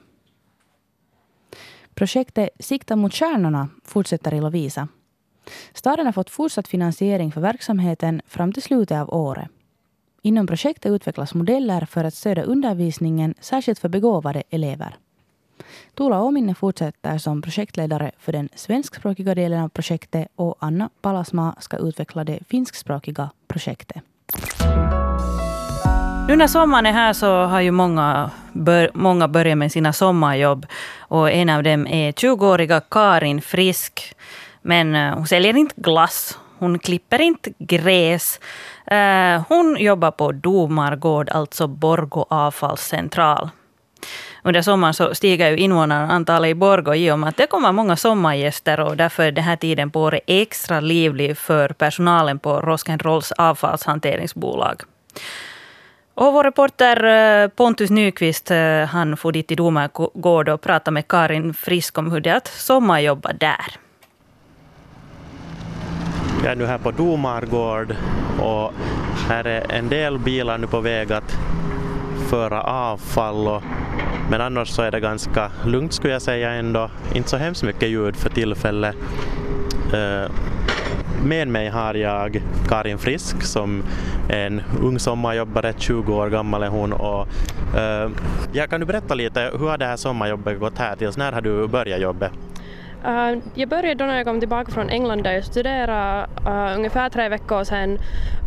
Projektet 1.95 2.49
Sikta 2.59 2.97
mot 2.97 3.15
stjärnorna 3.15 3.69
fortsätter 3.85 4.35
i 4.35 4.41
Lovisa. 4.41 4.89
Staden 5.75 6.07
har 6.07 6.13
fått 6.13 6.31
fortsatt 6.31 6.69
finansiering 6.69 7.33
för 7.33 7.41
verksamheten 7.41 8.23
fram 8.27 8.53
till 8.53 8.63
slutet 8.63 8.99
av 9.01 9.15
året. 9.15 9.49
Inom 10.23 10.47
projektet 10.47 10.93
utvecklas 10.93 11.35
modeller 11.35 11.85
för 11.87 12.05
att 12.05 12.15
stödja 12.15 12.43
undervisningen, 12.43 13.35
särskilt 13.41 13.79
för 13.79 13.89
begåvade 13.89 14.43
elever. 14.51 14.97
Tuula 15.95 16.21
Ominne 16.21 16.55
fortsätter 16.55 17.19
som 17.19 17.43
projektledare 17.43 18.11
för 18.19 18.33
den 18.33 18.49
svenskspråkiga 18.55 19.35
delen 19.35 19.63
av 19.63 19.69
projektet 19.69 20.29
och 20.37 20.57
Anna 20.59 20.91
Palasma 21.03 21.55
ska 21.61 21.77
utveckla 21.77 22.25
det 22.25 22.39
finskspråkiga 22.49 23.31
projektet. 23.49 24.03
Nu 26.29 26.37
när 26.37 26.47
sommaren 26.47 26.87
är 26.87 26.93
här 26.93 27.13
så 27.13 27.45
har 27.45 27.61
ju 27.61 27.71
många, 27.71 28.31
bör, 28.53 28.91
många 28.95 29.29
börjat 29.29 29.59
med 29.59 29.73
sina 29.73 29.93
sommarjobb. 29.93 30.67
Och 30.99 31.31
en 31.31 31.51
av 31.51 31.63
dem 31.63 31.87
är 31.87 32.13
20-åriga 32.13 32.81
Karin 32.81 33.43
Frisk. 33.43 34.15
Men 34.63 34.95
eh, 34.95 35.15
hon 35.15 35.27
säljer 35.27 35.57
inte 35.57 35.75
glass. 35.77 36.39
Hon 36.59 36.79
klipper 36.79 37.21
inte 37.21 37.53
gräs. 37.59 38.41
Eh, 38.87 39.43
hon 39.49 39.77
jobbar 39.81 40.11
på 40.11 40.33
Domargård, 40.33 41.31
alltså 41.31 41.67
Borgo 41.67 42.27
avfallscentral. 42.29 43.51
Under 44.43 44.63
sommaren 44.63 44.95
så 44.95 45.15
stiger 45.15 45.51
ju 45.51 45.57
invånarantalet 45.57 46.51
i 46.51 46.55
Borgå 46.55 46.95
i 46.95 47.11
och 47.11 47.19
med 47.19 47.29
att 47.29 47.37
det 47.37 47.47
kommer 47.47 47.73
många 47.73 47.97
sommargäster 47.97 48.81
och 48.81 48.97
därför 48.97 49.23
är 49.23 49.33
den 49.33 49.45
här 49.45 49.57
tiden 49.57 49.91
på 49.91 50.01
året 50.01 50.21
extra 50.27 50.81
livlig 50.81 51.39
för 51.39 51.69
personalen 51.69 52.39
på 52.39 52.61
Roskendrolls 52.61 53.33
avfallshanteringsbolag. 53.33 54.83
Och 56.15 56.33
vår 56.33 56.45
reporter 56.45 57.05
eh, 57.05 57.49
Pontus 57.49 57.91
Nyqvist 57.91 58.51
eh, 58.51 58.85
han 58.85 59.17
får 59.17 59.33
dit 59.33 59.49
till 59.49 59.57
Domargård 59.57 60.49
och 60.49 60.61
prata 60.61 60.91
med 60.91 61.09
Karin 61.09 61.55
Frisk 61.55 61.99
om 61.99 62.13
hur 62.13 62.21
det 62.21 62.31
är 62.31 62.37
att 62.37 62.47
sommarjobba 62.47 63.33
där. 63.33 63.77
Jag 66.43 66.53
är 66.53 66.57
nu 66.57 66.67
här 66.67 66.79
på 66.79 66.91
Domargård 66.91 67.97
och 68.41 68.73
här 69.29 69.45
är 69.45 69.73
en 69.73 69.89
del 69.89 70.19
bilar 70.19 70.59
nu 70.59 70.67
på 70.67 70.81
väg 70.81 71.13
att 71.13 71.39
föra 72.31 72.63
avfall 72.63 73.49
och, 73.49 73.63
men 74.31 74.41
annars 74.41 74.69
så 74.69 74.83
är 74.83 74.91
det 74.91 75.01
ganska 75.01 75.51
lugnt 75.65 75.93
skulle 75.93 76.13
jag 76.13 76.23
säga 76.23 76.51
ändå. 76.51 76.91
Inte 77.15 77.29
så 77.29 77.37
hemskt 77.37 77.63
mycket 77.63 77.89
ljud 77.89 78.17
för 78.17 78.31
tillfället. 78.31 78.97
Uh, 79.95 80.31
med 81.25 81.49
mig 81.49 81.69
har 81.69 81.95
jag 81.95 82.43
Karin 82.69 82.99
Frisk 82.99 83.43
som 83.43 83.83
är 84.29 84.47
en 84.47 84.63
ung 84.83 84.99
sommarjobbare, 84.99 85.75
20 85.79 86.15
år 86.15 86.29
gammal 86.29 86.63
är 86.63 86.69
hon. 86.69 86.93
Och, 86.93 87.29
uh, 87.75 88.11
ja, 88.53 88.67
kan 88.67 88.81
du 88.81 88.87
berätta 88.87 89.15
lite, 89.15 89.51
hur 89.59 89.69
har 89.69 89.79
det 89.79 89.87
här 89.87 89.97
sommarjobbet 89.97 90.61
gått 90.61 90.79
här 90.79 90.97
tills? 90.97 91.17
När 91.17 91.33
har 91.33 91.41
du 91.41 91.69
börjat 91.69 92.01
jobbet? 92.01 92.33
Uh, 93.05 93.39
jag 93.55 93.69
började 93.69 93.95
då 93.95 94.05
när 94.05 94.17
jag 94.17 94.27
kom 94.27 94.41
tillbaka 94.41 94.73
från 94.73 94.91
England 94.91 95.23
där 95.23 95.33
jag 95.33 95.45
studerade 95.45 96.27
uh, 96.47 96.77
ungefär 96.77 97.11
tre 97.11 97.29
veckor 97.29 97.65
sedan 97.65 97.99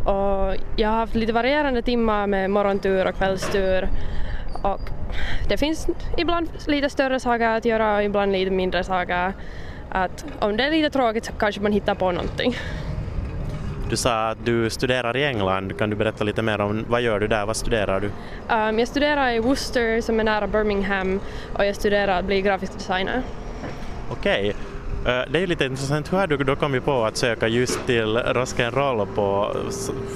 och 0.04 0.56
jag 0.76 0.88
har 0.88 0.96
haft 0.96 1.14
lite 1.14 1.32
varierande 1.32 1.82
timmar 1.82 2.26
med 2.26 2.50
morgontur 2.50 3.06
och 3.06 3.14
kvällstur 3.14 3.88
och 4.62 4.80
det 5.48 5.56
finns 5.56 5.88
ibland 6.18 6.48
lite 6.66 6.90
större 6.90 7.20
saker 7.20 7.48
att 7.48 7.64
göra 7.64 7.96
och 7.96 8.02
ibland 8.04 8.32
lite 8.32 8.50
mindre 8.50 8.84
saker. 8.84 9.32
Att 9.90 10.24
om 10.40 10.56
det 10.56 10.64
är 10.64 10.70
lite 10.70 10.90
tråkigt 10.90 11.24
så 11.24 11.32
kanske 11.32 11.60
man 11.60 11.72
hittar 11.72 11.94
på 11.94 12.12
någonting. 12.12 12.56
Du 13.90 13.96
sa 13.96 14.28
att 14.28 14.44
du 14.44 14.70
studerar 14.70 15.16
i 15.16 15.24
England. 15.24 15.78
Kan 15.78 15.90
du 15.90 15.96
berätta 15.96 16.24
lite 16.24 16.42
mer 16.42 16.60
om 16.60 16.84
vad 16.88 17.02
gör 17.02 17.20
du 17.20 17.26
där? 17.26 17.46
Vad 17.46 17.56
studerar 17.56 18.00
du? 18.00 18.06
Um, 18.54 18.78
jag 18.78 18.88
studerar 18.88 19.30
i 19.30 19.38
Worcester 19.38 20.00
som 20.00 20.20
är 20.20 20.24
nära 20.24 20.46
Birmingham 20.46 21.20
och 21.54 21.64
jag 21.64 21.76
studerar 21.76 22.18
att 22.18 22.24
bli 22.24 22.42
grafisk 22.42 22.72
designer. 22.72 23.22
Okej. 24.10 24.40
Okay. 24.40 24.52
Det 25.30 25.42
är 25.42 25.46
lite 25.46 25.64
intressant, 25.64 26.12
hur 26.12 26.18
har 26.18 26.26
du 26.26 26.36
då 26.36 26.56
kommit 26.56 26.84
på 26.84 27.04
att 27.04 27.16
söka 27.16 27.48
just 27.48 27.86
till 27.86 28.16
Rock'n'Roll 28.16 29.06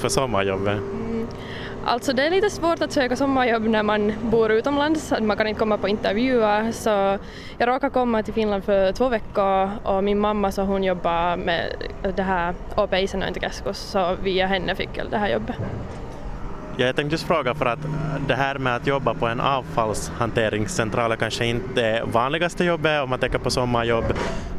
för 0.01 0.09
sommarjobbet? 0.09 0.79
Mm. 0.79 1.27
Alltså 1.85 2.13
det 2.13 2.27
är 2.27 2.31
lite 2.31 2.51
svårt 2.51 2.83
att 2.83 2.93
söka 2.93 3.17
sommarjobb 3.17 3.63
när 3.63 3.83
man 3.83 4.13
bor 4.23 4.53
utomlands, 4.53 5.13
man 5.21 5.37
kan 5.37 5.47
inte 5.47 5.59
komma 5.59 5.79
på 5.79 5.89
intervjuer 5.89 6.73
så 6.73 7.19
jag 7.59 7.69
råkade 7.69 7.91
komma 7.91 8.23
till 8.23 8.35
Finland 8.35 8.65
för 8.65 8.93
två 8.93 9.09
veckor 9.09 9.71
och 9.83 10.05
min 10.05 10.19
mamma 10.19 10.53
så 10.53 10.63
hon 10.63 10.85
jobbar 10.85 11.37
med 11.37 11.73
det 12.17 12.23
här 12.23 12.55
AP 12.75 12.83
Opeisenointikeskus 12.83 13.79
så 13.79 14.17
via 14.23 14.47
henne 14.47 14.75
fick 14.75 14.91
jag 14.95 15.11
det 15.11 15.19
här 15.19 15.29
jobbet. 15.29 15.57
Ja, 16.81 16.87
jag 16.87 16.97
tänkte 16.97 17.15
just 17.15 17.27
fråga 17.27 17.55
för 17.55 17.67
att 17.67 17.79
det 18.29 18.35
här 18.35 18.59
med 18.59 18.77
att 18.77 18.87
jobba 18.87 19.15
på 19.15 19.27
en 19.27 19.41
avfallshanteringscentral 19.41 21.13
är 21.13 21.17
kanske 21.17 21.47
inte 21.47 21.75
det 21.75 22.03
vanligaste 22.05 22.65
jobbet 22.65 23.03
om 23.03 23.11
man 23.11 23.19
tänker 23.19 23.39
på 23.39 23.51
sommarjobb. 23.51 24.05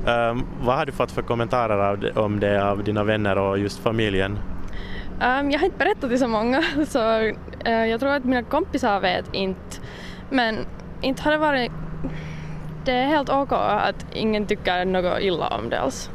Um, 0.06 0.46
vad 0.62 0.76
har 0.76 0.86
du 0.86 0.92
fått 0.92 1.12
för 1.12 1.22
kommentarer 1.22 2.18
om 2.18 2.40
det 2.40 2.64
av 2.64 2.84
dina 2.84 3.04
vänner 3.04 3.38
och 3.38 3.60
just 3.60 3.80
familjen? 3.80 4.40
Um, 5.22 5.52
jag 5.52 5.60
har 5.60 5.66
inte 5.66 5.78
berättat 5.78 6.10
till 6.10 6.20
så 6.20 6.28
många 6.28 6.64
så 6.88 7.20
uh, 7.20 7.88
jag 7.88 8.00
tror 8.00 8.10
att 8.10 8.26
mina 8.26 8.44
kompisar 8.44 9.00
vet 9.00 9.26
inte. 9.34 9.78
Men 10.30 10.58
inte 11.02 11.24
har 11.24 11.32
det 11.32 11.38
varit... 11.38 11.72
Det 12.86 12.92
är 12.92 13.08
helt 13.08 13.30
ok 13.30 13.52
att 13.52 14.06
ingen 14.14 14.46
tycker 14.46 14.86
något 14.86 15.20
illa 15.22 15.48
om 15.48 15.70
det 15.70 15.80
alls. 15.80 16.10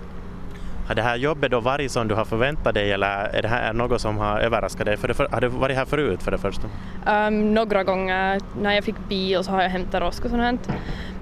Har 0.86 0.94
det 0.94 1.02
här 1.02 1.16
jobbet 1.16 1.50
då 1.50 1.60
varit 1.60 1.92
som 1.92 2.08
du 2.08 2.14
har 2.14 2.24
förväntat 2.24 2.74
dig 2.74 2.92
eller 2.92 3.06
är 3.06 3.42
det 3.42 3.48
här 3.48 3.72
något 3.72 4.00
som 4.00 4.18
har 4.18 4.40
överraskat 4.40 4.86
dig? 4.86 4.96
För 4.96 5.08
det 5.08 5.14
för, 5.14 5.28
har 5.28 5.40
du 5.40 5.48
varit 5.48 5.76
här 5.76 5.84
förut 5.84 6.22
för 6.22 6.30
det 6.30 6.38
första? 6.38 6.68
Um, 7.06 7.54
några 7.54 7.84
gånger. 7.84 8.40
När 8.60 8.74
jag 8.74 8.84
fick 8.84 8.98
bil 9.08 9.44
så 9.44 9.50
har 9.50 9.62
jag 9.62 9.70
hämtat 9.70 10.02
rosk 10.02 10.24
och 10.24 10.30
sånt. 10.30 10.68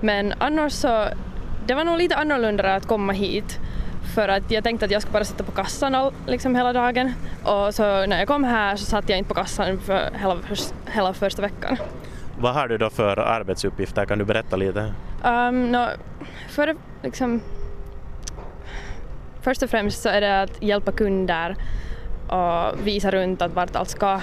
Men 0.00 0.34
annars 0.38 0.72
så, 0.72 1.06
det 1.66 1.74
var 1.74 1.84
nog 1.84 1.98
lite 1.98 2.16
annorlunda 2.16 2.74
att 2.74 2.86
komma 2.86 3.12
hit. 3.12 3.60
För 4.14 4.28
att 4.28 4.50
jag 4.50 4.64
tänkte 4.64 4.84
att 4.84 4.90
jag 4.90 5.02
skulle 5.02 5.12
bara 5.12 5.24
sitta 5.24 5.44
på 5.44 5.52
kassan 5.52 5.94
all, 5.94 6.12
liksom 6.26 6.56
hela 6.56 6.72
dagen. 6.72 7.12
Och 7.44 7.74
så 7.74 8.06
när 8.06 8.18
jag 8.18 8.28
kom 8.28 8.44
här 8.44 8.76
så 8.76 8.84
satt 8.84 9.08
jag 9.08 9.18
inte 9.18 9.28
på 9.28 9.34
kassan 9.34 9.78
för 9.78 10.10
hela, 10.14 10.36
hela 10.86 11.12
första 11.12 11.42
veckan. 11.42 11.76
Vad 12.38 12.54
har 12.54 12.68
du 12.68 12.78
då 12.78 12.90
för 12.90 13.16
arbetsuppgifter? 13.16 14.04
Kan 14.04 14.18
du 14.18 14.24
berätta 14.24 14.56
lite? 14.56 14.94
Um, 15.24 15.72
no, 15.72 15.86
för 16.48 16.76
liksom 17.02 17.40
Först 19.42 19.62
och 19.62 19.70
främst 19.70 20.02
så 20.02 20.08
är 20.08 20.20
det 20.20 20.42
att 20.42 20.62
hjälpa 20.62 20.92
kunder 20.92 21.56
och 22.28 22.86
visa 22.86 23.10
runt 23.10 23.42
att 23.42 23.54
vart 23.54 23.76
allt 23.76 23.88
ska. 23.88 24.20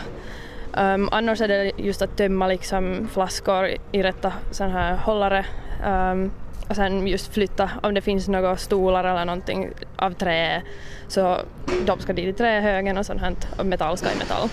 Um, 0.78 1.10
annars 1.12 1.42
är 1.42 1.48
det 1.48 1.72
just 1.78 2.02
att 2.02 2.18
tömma 2.18 2.48
liksom 2.48 3.10
flaskor 3.14 3.70
i 3.92 4.04
rätta 4.04 4.34
sån 4.52 4.72
här 4.72 4.96
hållare. 4.96 5.46
Um, 5.86 6.32
och 6.70 6.76
sen 6.76 7.08
just 7.08 7.34
flytta 7.34 7.70
om 7.84 7.94
det 7.94 8.02
finns 8.02 8.28
några 8.28 8.58
stolar 8.58 9.04
eller 9.04 9.26
någonting 9.26 9.70
av 9.96 10.12
trä 10.12 10.62
så 11.08 11.38
de 11.86 12.00
ska 12.00 12.14
dit 12.14 12.28
i 12.28 12.34
trähögen 12.34 12.98
och 12.98 13.06
sånt 13.06 13.22
här 13.22 13.36
och 13.58 13.66
metall 13.66 13.98
ska 13.98 14.12
i 14.12 14.18
metall. 14.18 14.50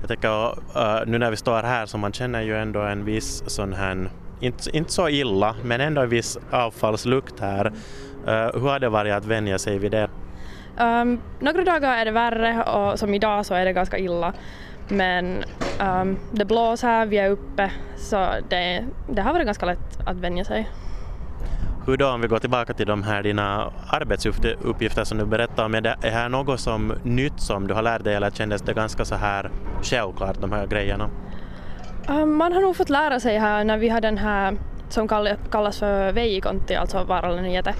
Jag 0.00 0.08
tänker 0.08 0.48
uh, 0.48 1.06
nu 1.06 1.18
när 1.18 1.30
vi 1.30 1.36
står 1.36 1.62
här 1.62 1.86
så 1.86 1.98
man 1.98 2.12
känner 2.12 2.42
ju 2.42 2.56
ändå 2.56 2.80
en 2.80 3.04
viss 3.04 3.42
sån 3.46 3.72
här, 3.72 4.10
inte, 4.40 4.76
inte 4.76 4.92
så 4.92 5.08
illa, 5.08 5.56
men 5.64 5.80
ändå 5.80 6.00
en 6.00 6.08
viss 6.08 6.38
avfallslukt 6.50 7.40
här. 7.40 7.72
Uh, 8.28 8.60
hur 8.60 8.68
har 8.68 8.78
det 8.78 8.88
varit 8.88 9.12
att 9.12 9.24
vänja 9.24 9.58
sig 9.58 9.78
vid 9.78 9.92
det? 9.92 10.08
Um, 10.80 11.20
några 11.40 11.64
dagar 11.64 11.98
är 11.98 12.04
det 12.04 12.10
värre 12.10 12.62
och 12.62 12.98
som 12.98 13.14
idag 13.14 13.46
så 13.46 13.54
är 13.54 13.64
det 13.64 13.72
ganska 13.72 13.98
illa. 13.98 14.32
Men 14.88 15.44
um, 15.80 16.18
det 16.32 16.44
blåser 16.44 16.88
här, 16.88 17.06
vi 17.06 17.18
är 17.18 17.30
uppe, 17.30 17.70
så 17.96 18.26
det, 18.48 18.84
det 19.08 19.22
har 19.22 19.32
varit 19.32 19.46
ganska 19.46 19.66
lätt 19.66 19.98
att 20.06 20.16
vänja 20.16 20.44
sig. 20.44 20.68
Hur 21.86 21.96
då 21.96 22.08
om 22.08 22.20
vi 22.20 22.28
går 22.28 22.38
tillbaka 22.38 22.74
till 22.74 22.86
de 22.86 23.02
här 23.02 23.22
dina 23.22 23.72
arbetsuppgifter 23.88 25.04
som 25.04 25.18
du 25.18 25.26
berättade 25.26 25.66
om, 25.66 25.74
är 25.74 25.80
det 25.80 25.96
här 26.02 26.28
något 26.28 26.60
som 26.60 26.92
nytt 27.02 27.40
som 27.40 27.66
du 27.66 27.74
har 27.74 27.82
lärt 27.82 28.04
dig 28.04 28.14
eller 28.14 28.30
kändes 28.30 28.62
det 28.62 28.72
ganska 28.72 29.04
så 29.04 29.14
här 29.14 29.50
självklart 29.82 30.40
de 30.40 30.52
här 30.52 30.66
grejerna? 30.66 31.10
Um, 32.08 32.36
man 32.36 32.52
har 32.52 32.60
nog 32.60 32.76
fått 32.76 32.90
lära 32.90 33.20
sig 33.20 33.38
här 33.38 33.64
när 33.64 33.78
vi 33.78 33.88
har 33.88 34.00
den 34.00 34.18
här 34.18 34.56
som 34.92 35.08
kallas 35.50 35.78
för 35.78 36.12
veikontti, 36.12 36.74
alltså 36.74 37.04
vaarallinen 37.04 37.52
jäte. 37.52 37.74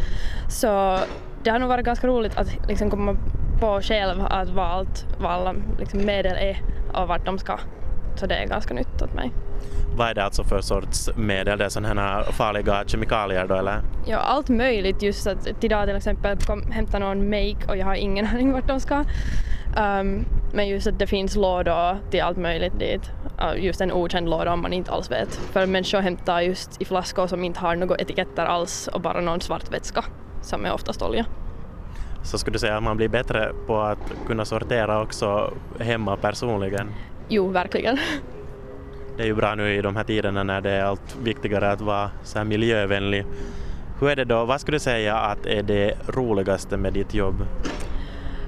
Så 0.48 0.98
det 1.42 1.50
har 1.50 1.58
nog 1.58 1.68
varit 1.68 1.84
ganska 1.84 2.06
roligt 2.06 2.36
att 2.36 2.68
liksom 2.68 2.90
komma 2.90 3.16
på 3.60 3.80
själv 3.82 4.24
att 4.28 4.48
vad, 4.48 4.66
allt, 4.66 5.06
vad 5.18 5.32
alla 5.32 5.54
liksom 5.78 6.04
medel 6.04 6.36
är 6.36 6.62
och 6.94 7.08
vart 7.08 7.26
de 7.26 7.38
ska. 7.38 7.58
Så 8.16 8.26
det 8.26 8.34
är 8.34 8.46
ganska 8.46 8.74
nytt 8.74 9.02
åt 9.02 9.14
mig. 9.14 9.32
Vad 9.96 10.08
är 10.08 10.14
det 10.14 10.24
alltså 10.24 10.44
för 10.44 10.60
sorts 10.60 11.10
medel? 11.16 11.58
Det 11.58 11.64
är 11.64 11.68
sådana 11.68 12.02
här 12.02 12.22
farliga 12.22 12.84
kemikalier 12.86 13.46
då 13.46 13.54
eller? 13.54 13.80
Ja, 14.06 14.18
allt 14.18 14.48
möjligt. 14.48 15.02
Just 15.02 15.26
att 15.26 15.64
idag 15.64 15.86
till 15.86 15.96
exempel 15.96 16.36
kom, 16.36 16.70
hämta 16.70 16.98
någon 16.98 17.30
make 17.30 17.66
och 17.68 17.76
jag 17.76 17.86
har 17.86 17.94
ingen 17.94 18.26
aning 18.34 18.52
vart 18.52 18.68
de 18.68 18.80
ska. 18.80 19.04
Um, 19.76 20.24
men 20.52 20.68
just 20.68 20.86
att 20.86 20.98
det 20.98 21.06
finns 21.06 21.36
lådor 21.36 22.10
till 22.10 22.20
allt 22.22 22.38
möjligt 22.38 22.78
dit. 22.78 23.10
Just 23.56 23.80
en 23.80 23.92
okänd 23.92 24.28
låda 24.28 24.52
om 24.52 24.62
man 24.62 24.72
inte 24.72 24.90
alls 24.90 25.10
vet. 25.10 25.34
För 25.34 25.66
människor 25.66 26.00
hämtar 26.00 26.40
just 26.40 26.82
i 26.82 26.84
flaskor 26.84 27.26
som 27.26 27.44
inte 27.44 27.60
har 27.60 27.76
några 27.76 27.96
etiketter 27.96 28.46
alls 28.46 28.88
och 28.88 29.00
bara 29.00 29.20
någon 29.20 29.40
svart 29.40 29.72
vätska 29.72 30.04
som 30.42 30.66
är 30.66 30.72
oftast 30.72 31.02
olja. 31.02 31.26
Så 32.22 32.38
skulle 32.38 32.54
du 32.54 32.58
säga 32.58 32.76
att 32.76 32.82
man 32.82 32.96
blir 32.96 33.08
bättre 33.08 33.52
på 33.66 33.80
att 33.80 34.12
kunna 34.26 34.44
sortera 34.44 35.02
också 35.02 35.54
hemma 35.78 36.16
personligen? 36.16 36.90
Jo, 37.28 37.48
verkligen. 37.48 37.98
Det 39.16 39.22
är 39.22 39.26
ju 39.26 39.34
bra 39.34 39.54
nu 39.54 39.74
i 39.74 39.82
de 39.82 39.96
här 39.96 40.04
tiderna 40.04 40.42
när 40.42 40.60
det 40.60 40.70
är 40.70 40.84
allt 40.84 41.16
viktigare 41.22 41.70
att 41.72 41.80
vara 41.80 42.10
så 42.22 42.38
här 42.38 42.44
miljövänlig. 42.44 43.24
Hur 44.00 44.10
är 44.10 44.16
det 44.16 44.24
då, 44.24 44.44
vad 44.44 44.60
skulle 44.60 44.74
du 44.74 44.80
säga 44.80 45.16
att 45.16 45.46
är 45.46 45.62
det 45.62 45.94
roligaste 46.06 46.76
med 46.76 46.92
ditt 46.92 47.14
jobb? 47.14 47.46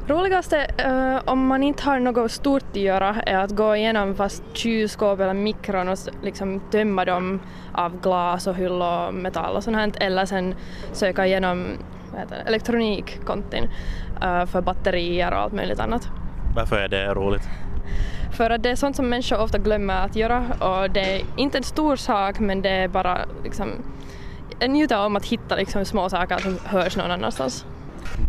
Roligaste 0.07 0.67
uh, 0.87 1.33
om 1.33 1.47
man 1.47 1.63
inte 1.63 1.83
har 1.83 2.01
något 2.01 2.31
stort 2.31 2.63
att 2.71 2.77
göra 2.77 3.23
är 3.27 3.37
att 3.37 3.51
gå 3.51 3.77
igenom 3.77 4.15
fast 4.15 4.43
kylskåp 4.53 5.21
eller 5.21 5.35
mikron 5.35 5.89
och 5.89 5.99
liksom 6.23 6.61
tömma 6.71 7.05
dem 7.05 7.41
av 7.73 8.01
glas 8.01 8.47
och 8.47 8.55
hyll 8.55 8.83
och 8.83 9.15
metall 9.15 9.57
och 9.57 9.65
sånt 9.65 9.77
här 9.77 9.93
eller 10.01 10.27
sen 10.27 10.55
söka 10.93 11.27
igenom 11.27 11.67
elektronikkontin 12.47 13.65
uh, 14.25 14.47
för 14.47 14.61
batterier 14.61 15.33
och 15.33 15.39
allt 15.39 15.53
möjligt 15.53 15.81
annat. 15.81 16.09
Varför 16.57 16.77
är 16.77 16.89
det 16.89 17.15
roligt? 17.15 17.49
För 18.33 18.51
att 18.51 18.63
det 18.63 18.71
är 18.71 18.77
sånt 18.77 18.97
som 18.97 19.09
människor 19.09 19.41
ofta 19.41 19.59
glömmer 19.59 20.05
att 20.05 20.17
göra 20.17 20.45
och 20.61 20.91
det 20.91 21.17
är 21.17 21.23
inte 21.37 21.59
en 21.59 21.65
stor 21.65 21.97
sak 21.97 22.39
men 22.39 22.63
det 22.63 22.71
är 22.71 22.89
bara 22.89 23.19
liksom, 23.45 23.69
njuter 24.69 25.07
om 25.07 25.17
att 25.17 25.25
hitta 25.25 25.57
liksom 25.57 25.85
små 25.85 26.09
saker 26.09 26.39
som 26.39 26.59
hörs 26.65 26.97
någon 26.97 27.11
annanstans. 27.11 27.67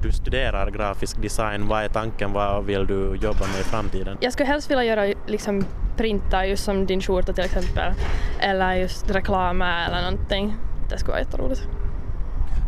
Du 0.04 0.12
studerar 0.12 0.72
grafisk 0.72 1.22
design, 1.22 1.68
vad 1.68 1.84
är 1.84 1.90
tanken, 1.90 2.34
vad 2.34 2.66
vill 2.66 2.88
du 2.88 3.16
jobba 3.22 3.40
med 3.40 3.60
i 3.60 3.64
framtiden? 3.64 4.18
Jag 4.22 4.34
skulle 4.34 4.48
helst 4.48 4.72
vilja 4.72 4.84
göra 4.84 5.14
liksom 5.28 5.66
printa 5.98 6.46
just 6.46 6.64
som 6.64 6.86
din 6.86 7.02
skjorta 7.02 7.34
till 7.34 7.44
exempel 7.44 7.94
eller 8.40 8.74
just 8.74 9.12
reklam 9.12 9.62
eller 9.62 10.12
någonting. 10.12 10.56
Det 10.90 10.98
skulle 10.98 11.12
vara 11.12 11.22
jätteroligt. 11.22 11.62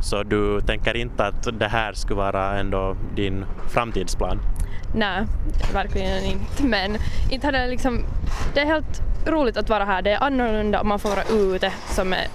Så 0.04 0.24
du 0.24 0.62
tänker 0.62 0.98
inte 0.98 1.26
att 1.26 1.60
det 1.60 1.68
här 1.68 1.94
skulle 1.94 2.18
vara 2.18 2.60
ändå 2.60 2.98
din 3.15 3.46
framtidsplan? 3.70 4.39
Nej, 4.96 5.26
verkligen 5.74 6.24
inte. 6.24 6.63
Men 6.63 6.98
inte 7.32 7.48
hade 7.48 7.68
liksom, 7.68 8.06
det 8.54 8.60
är 8.60 8.65
helt 8.65 9.02
roligt 9.26 9.58
att 9.58 9.70
vara 9.70 9.86
här. 9.86 10.02
Det 10.02 10.12
är 10.12 10.24
annorlunda 10.24 10.82
om 10.82 10.88
man 10.88 11.00
får 11.00 11.10
vara 11.10 11.24
ute 11.56 11.74
som 11.88 12.13
är 12.13 12.28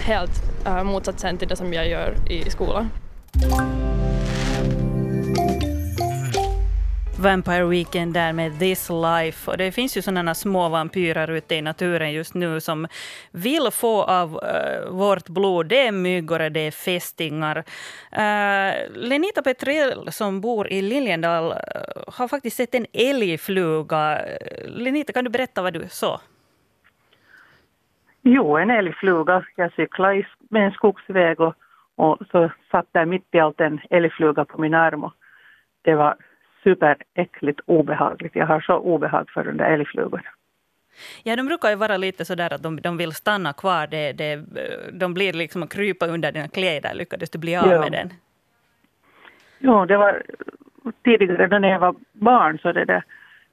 helt 0.00 0.42
uh, 0.66 0.82
motsatsen 0.82 1.38
till 1.38 1.48
det 1.48 1.56
som 1.56 1.72
jag 1.72 1.88
gör 1.88 2.14
i 2.30 2.50
skolan. 2.50 2.90
Vampire 7.18 7.64
Weekend 7.64 8.14
där 8.14 8.32
med 8.32 8.58
This 8.58 8.90
Life. 8.90 9.50
Och 9.50 9.56
det 9.58 9.72
finns 9.72 9.96
ju 9.96 10.02
sådana 10.02 10.34
små 10.34 10.68
vampyrer 10.68 11.30
ute 11.30 11.54
i 11.54 11.62
naturen 11.62 12.12
just 12.12 12.34
nu 12.34 12.60
som 12.60 12.86
vill 13.32 13.68
få 13.72 14.02
av 14.02 14.34
uh, 14.34 14.90
vårt 14.90 15.28
blod. 15.28 15.66
Det 15.66 15.86
är 15.86 15.92
myggor, 15.92 16.50
det 16.50 16.60
är 16.60 16.70
fästingar. 16.70 17.56
Uh, 17.56 18.98
Lenita 19.08 19.42
Petrell 19.42 20.12
som 20.12 20.40
bor 20.40 20.68
i 20.72 20.82
Liljendal 20.82 21.44
uh, 21.44 21.56
har 22.06 22.28
faktiskt 22.28 22.56
sett 22.56 22.74
en 22.74 22.86
älgfluga. 22.92 24.20
Lenita, 24.66 25.12
kan 25.12 25.24
du 25.24 25.30
berätta 25.30 25.62
vad 25.62 25.72
du 25.72 25.84
såg? 25.88 26.18
Jo, 28.22 28.56
en 28.56 28.70
älgfluga. 28.70 29.44
Jag 29.56 29.72
cyklade 29.72 30.26
med 30.50 30.66
en 30.66 30.72
skogsväg 30.72 31.40
och, 31.40 31.54
och 31.96 32.18
så 32.30 32.50
satt 32.70 32.86
där 32.92 33.06
mitt 33.06 33.26
i 33.32 33.38
allt 33.38 33.60
en 33.60 33.80
älgfluga 33.90 34.44
på 34.44 34.60
min 34.60 34.74
arm. 34.74 35.04
Och 35.04 35.12
det 35.82 35.94
var 35.94 36.16
superäckligt 36.62 37.60
obehagligt. 37.66 38.36
Jag 38.36 38.46
har 38.46 38.60
så 38.60 38.74
obehag 38.74 39.30
för 39.30 39.44
de 39.44 39.56
där 39.56 39.70
älgflugorna. 39.70 40.28
Ja, 41.22 41.36
de 41.36 41.46
brukar 41.46 41.68
ju 41.70 41.76
vara 41.76 41.96
lite 41.96 42.24
så 42.24 42.34
där 42.34 42.52
att 42.52 42.62
de, 42.62 42.80
de 42.80 42.96
vill 42.96 43.12
stanna 43.12 43.52
kvar. 43.52 43.86
Det, 43.86 44.12
det, 44.12 44.44
de 44.92 45.14
blir 45.14 45.32
liksom 45.32 45.62
att 45.62 45.72
krypa 45.72 46.06
under 46.06 46.32
dina 46.32 46.48
kläder. 46.48 46.94
Lyckades 46.94 47.30
du 47.30 47.38
bli 47.38 47.56
av 47.56 47.68
ja. 47.68 47.80
med 47.80 47.92
den? 47.92 48.12
Jo, 49.58 49.84
det 49.84 49.96
var 49.96 50.22
tidigare 51.04 51.58
när 51.58 51.68
jag 51.68 51.78
var 51.78 51.94
barn 52.12 52.58
så, 52.58 52.72
det 52.72 52.84
där, 52.84 53.04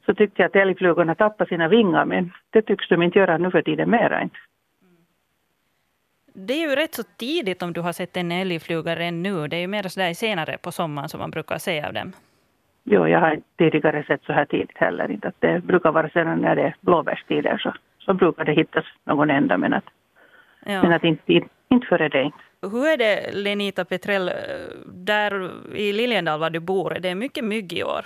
så 0.05 0.13
tyckte 0.13 0.41
jag 0.41 0.49
att 0.49 0.55
älgflugorna 0.55 1.15
tappade 1.15 1.49
sina 1.49 1.67
vingar 1.67 2.05
men 2.05 2.31
det 2.49 2.61
tycks 2.61 2.89
de 2.89 3.01
inte 3.01 3.19
göra 3.19 3.37
nu 3.37 3.51
för 3.51 3.61
tiden 3.61 3.89
mera 3.89 4.21
inte. 4.21 4.37
Det 6.37 6.53
är 6.53 6.69
ju 6.69 6.75
rätt 6.75 6.93
så 6.93 7.03
tidigt 7.03 7.63
om 7.63 7.73
du 7.73 7.81
har 7.81 7.93
sett 7.93 8.17
en 8.17 8.31
älgfluga 8.31 8.95
än 8.95 9.23
nu. 9.23 9.47
Det 9.47 9.55
är 9.55 9.61
ju 9.61 9.67
mer 9.67 9.83
så 9.83 9.99
där 9.99 10.13
senare 10.13 10.57
på 10.57 10.71
sommaren 10.71 11.09
som 11.09 11.19
man 11.19 11.31
brukar 11.31 11.57
se 11.57 11.83
av 11.83 11.93
dem. 11.93 12.13
Jo, 12.87 13.07
jag 13.07 13.19
har 13.19 13.39
tidigare 13.57 14.03
sett 14.03 14.23
så 14.23 14.33
här 14.33 14.45
tidigt 14.45 14.77
heller. 14.77 15.11
Inte. 15.11 15.27
Att 15.27 15.41
det 15.41 15.63
brukar 15.63 15.91
vara 15.91 16.09
sedan 16.09 16.41
när 16.41 16.55
det 16.55 16.61
är 16.61 16.75
blåbärstider 16.81 17.57
så, 17.57 17.73
så 17.99 18.13
brukar 18.13 18.45
det 18.45 18.53
hittas 18.53 18.85
någon 19.03 19.29
enda 19.29 19.57
men 19.57 19.73
att, 19.73 19.85
ja. 20.65 20.81
men 20.83 20.93
att 20.93 21.03
inte, 21.03 21.33
inte, 21.33 21.49
inte 21.69 21.87
före 21.87 22.09
det. 22.09 22.31
Hur 22.61 22.87
är 22.87 22.97
det 22.97 23.31
Lenita 23.33 23.85
Petrell, 23.85 24.31
där 24.85 25.51
i 25.75 25.93
Liljendal 25.93 26.39
var 26.39 26.49
du 26.49 26.59
bor, 26.59 26.93
är 26.93 26.99
det 26.99 27.15
mycket 27.15 27.43
mygg 27.43 27.73
i 27.73 27.83
år? 27.83 28.05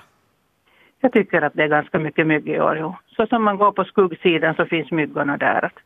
Jag 0.99 1.13
tycker 1.13 1.41
att 1.41 1.53
det 1.53 1.63
är 1.63 1.67
ganska 1.67 1.99
mycket 1.99 2.27
mygg 2.27 2.49
i 2.49 2.59
år, 2.59 2.77
jo. 2.77 2.95
Så 3.07 3.27
som 3.27 3.43
man 3.43 3.57
går 3.57 3.71
på 3.71 3.83
skuggsidan 3.83 4.55
så 4.55 4.65
finns 4.65 4.91
myggorna 4.91 5.37
där. 5.37 5.65
Att, 5.65 5.79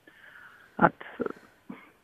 att, 0.75 1.03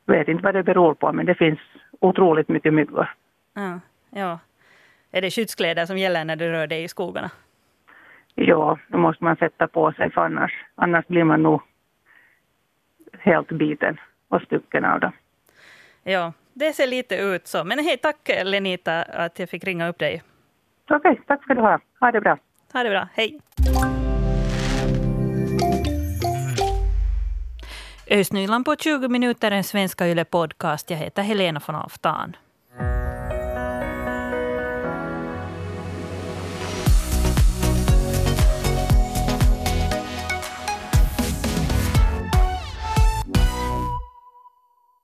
vet 0.05 0.27
inte 0.27 0.43
vad 0.43 0.55
det 0.55 0.63
beror 0.63 0.93
på 0.93 1.13
men 1.13 1.25
det 1.25 1.35
finns 1.35 1.59
otroligt 1.99 2.49
mycket 2.49 2.73
myggor. 2.73 3.13
Ja, 3.53 3.79
ja. 4.09 4.39
Är 5.11 5.21
det 5.21 5.31
skyddskläder 5.31 5.85
som 5.85 5.97
gäller 5.97 6.25
när 6.25 6.35
du 6.35 6.51
rör 6.51 6.67
dig 6.67 6.83
i 6.83 6.87
skogarna? 6.87 7.31
Ja, 8.35 8.79
då 8.87 8.97
måste 8.97 9.23
man 9.23 9.35
sätta 9.35 9.67
på 9.67 9.93
sig 9.93 10.11
för 10.11 10.21
annars, 10.21 10.51
annars 10.75 11.07
blir 11.07 11.23
man 11.23 11.43
nog 11.43 11.61
helt 13.19 13.47
biten 13.47 13.97
och 14.27 14.41
stucken 14.41 14.85
av 14.85 14.99
dem. 14.99 15.11
Ja, 16.03 16.33
det 16.53 16.73
ser 16.73 16.87
lite 16.87 17.15
ut 17.15 17.47
så. 17.47 17.63
Men 17.63 17.79
hej, 17.79 17.97
tack 17.97 18.29
Lenita 18.43 19.01
att 19.01 19.39
jag 19.39 19.49
fick 19.49 19.63
ringa 19.63 19.87
upp 19.87 19.99
dig. 19.99 20.23
Okej, 20.89 21.11
okay, 21.11 21.23
tack 21.27 21.43
ska 21.43 21.53
du 21.53 21.61
ha. 21.61 21.79
Ha 21.99 22.11
det 22.11 22.21
bra. 22.21 22.37
Ha 22.73 22.83
det 22.83 22.89
bra. 22.89 23.07
Hej. 23.13 23.39
Östnyland 28.11 28.65
på 28.65 28.75
20 28.75 29.07
minuter, 29.07 29.51
en 29.51 29.63
svenska 29.63 30.07
Yle 30.07 30.25
podcast. 30.25 30.89
Jag 30.89 30.97
heter 30.97 31.23
Helena 31.23 31.61
von 31.67 31.75
Aftan. 31.75 32.35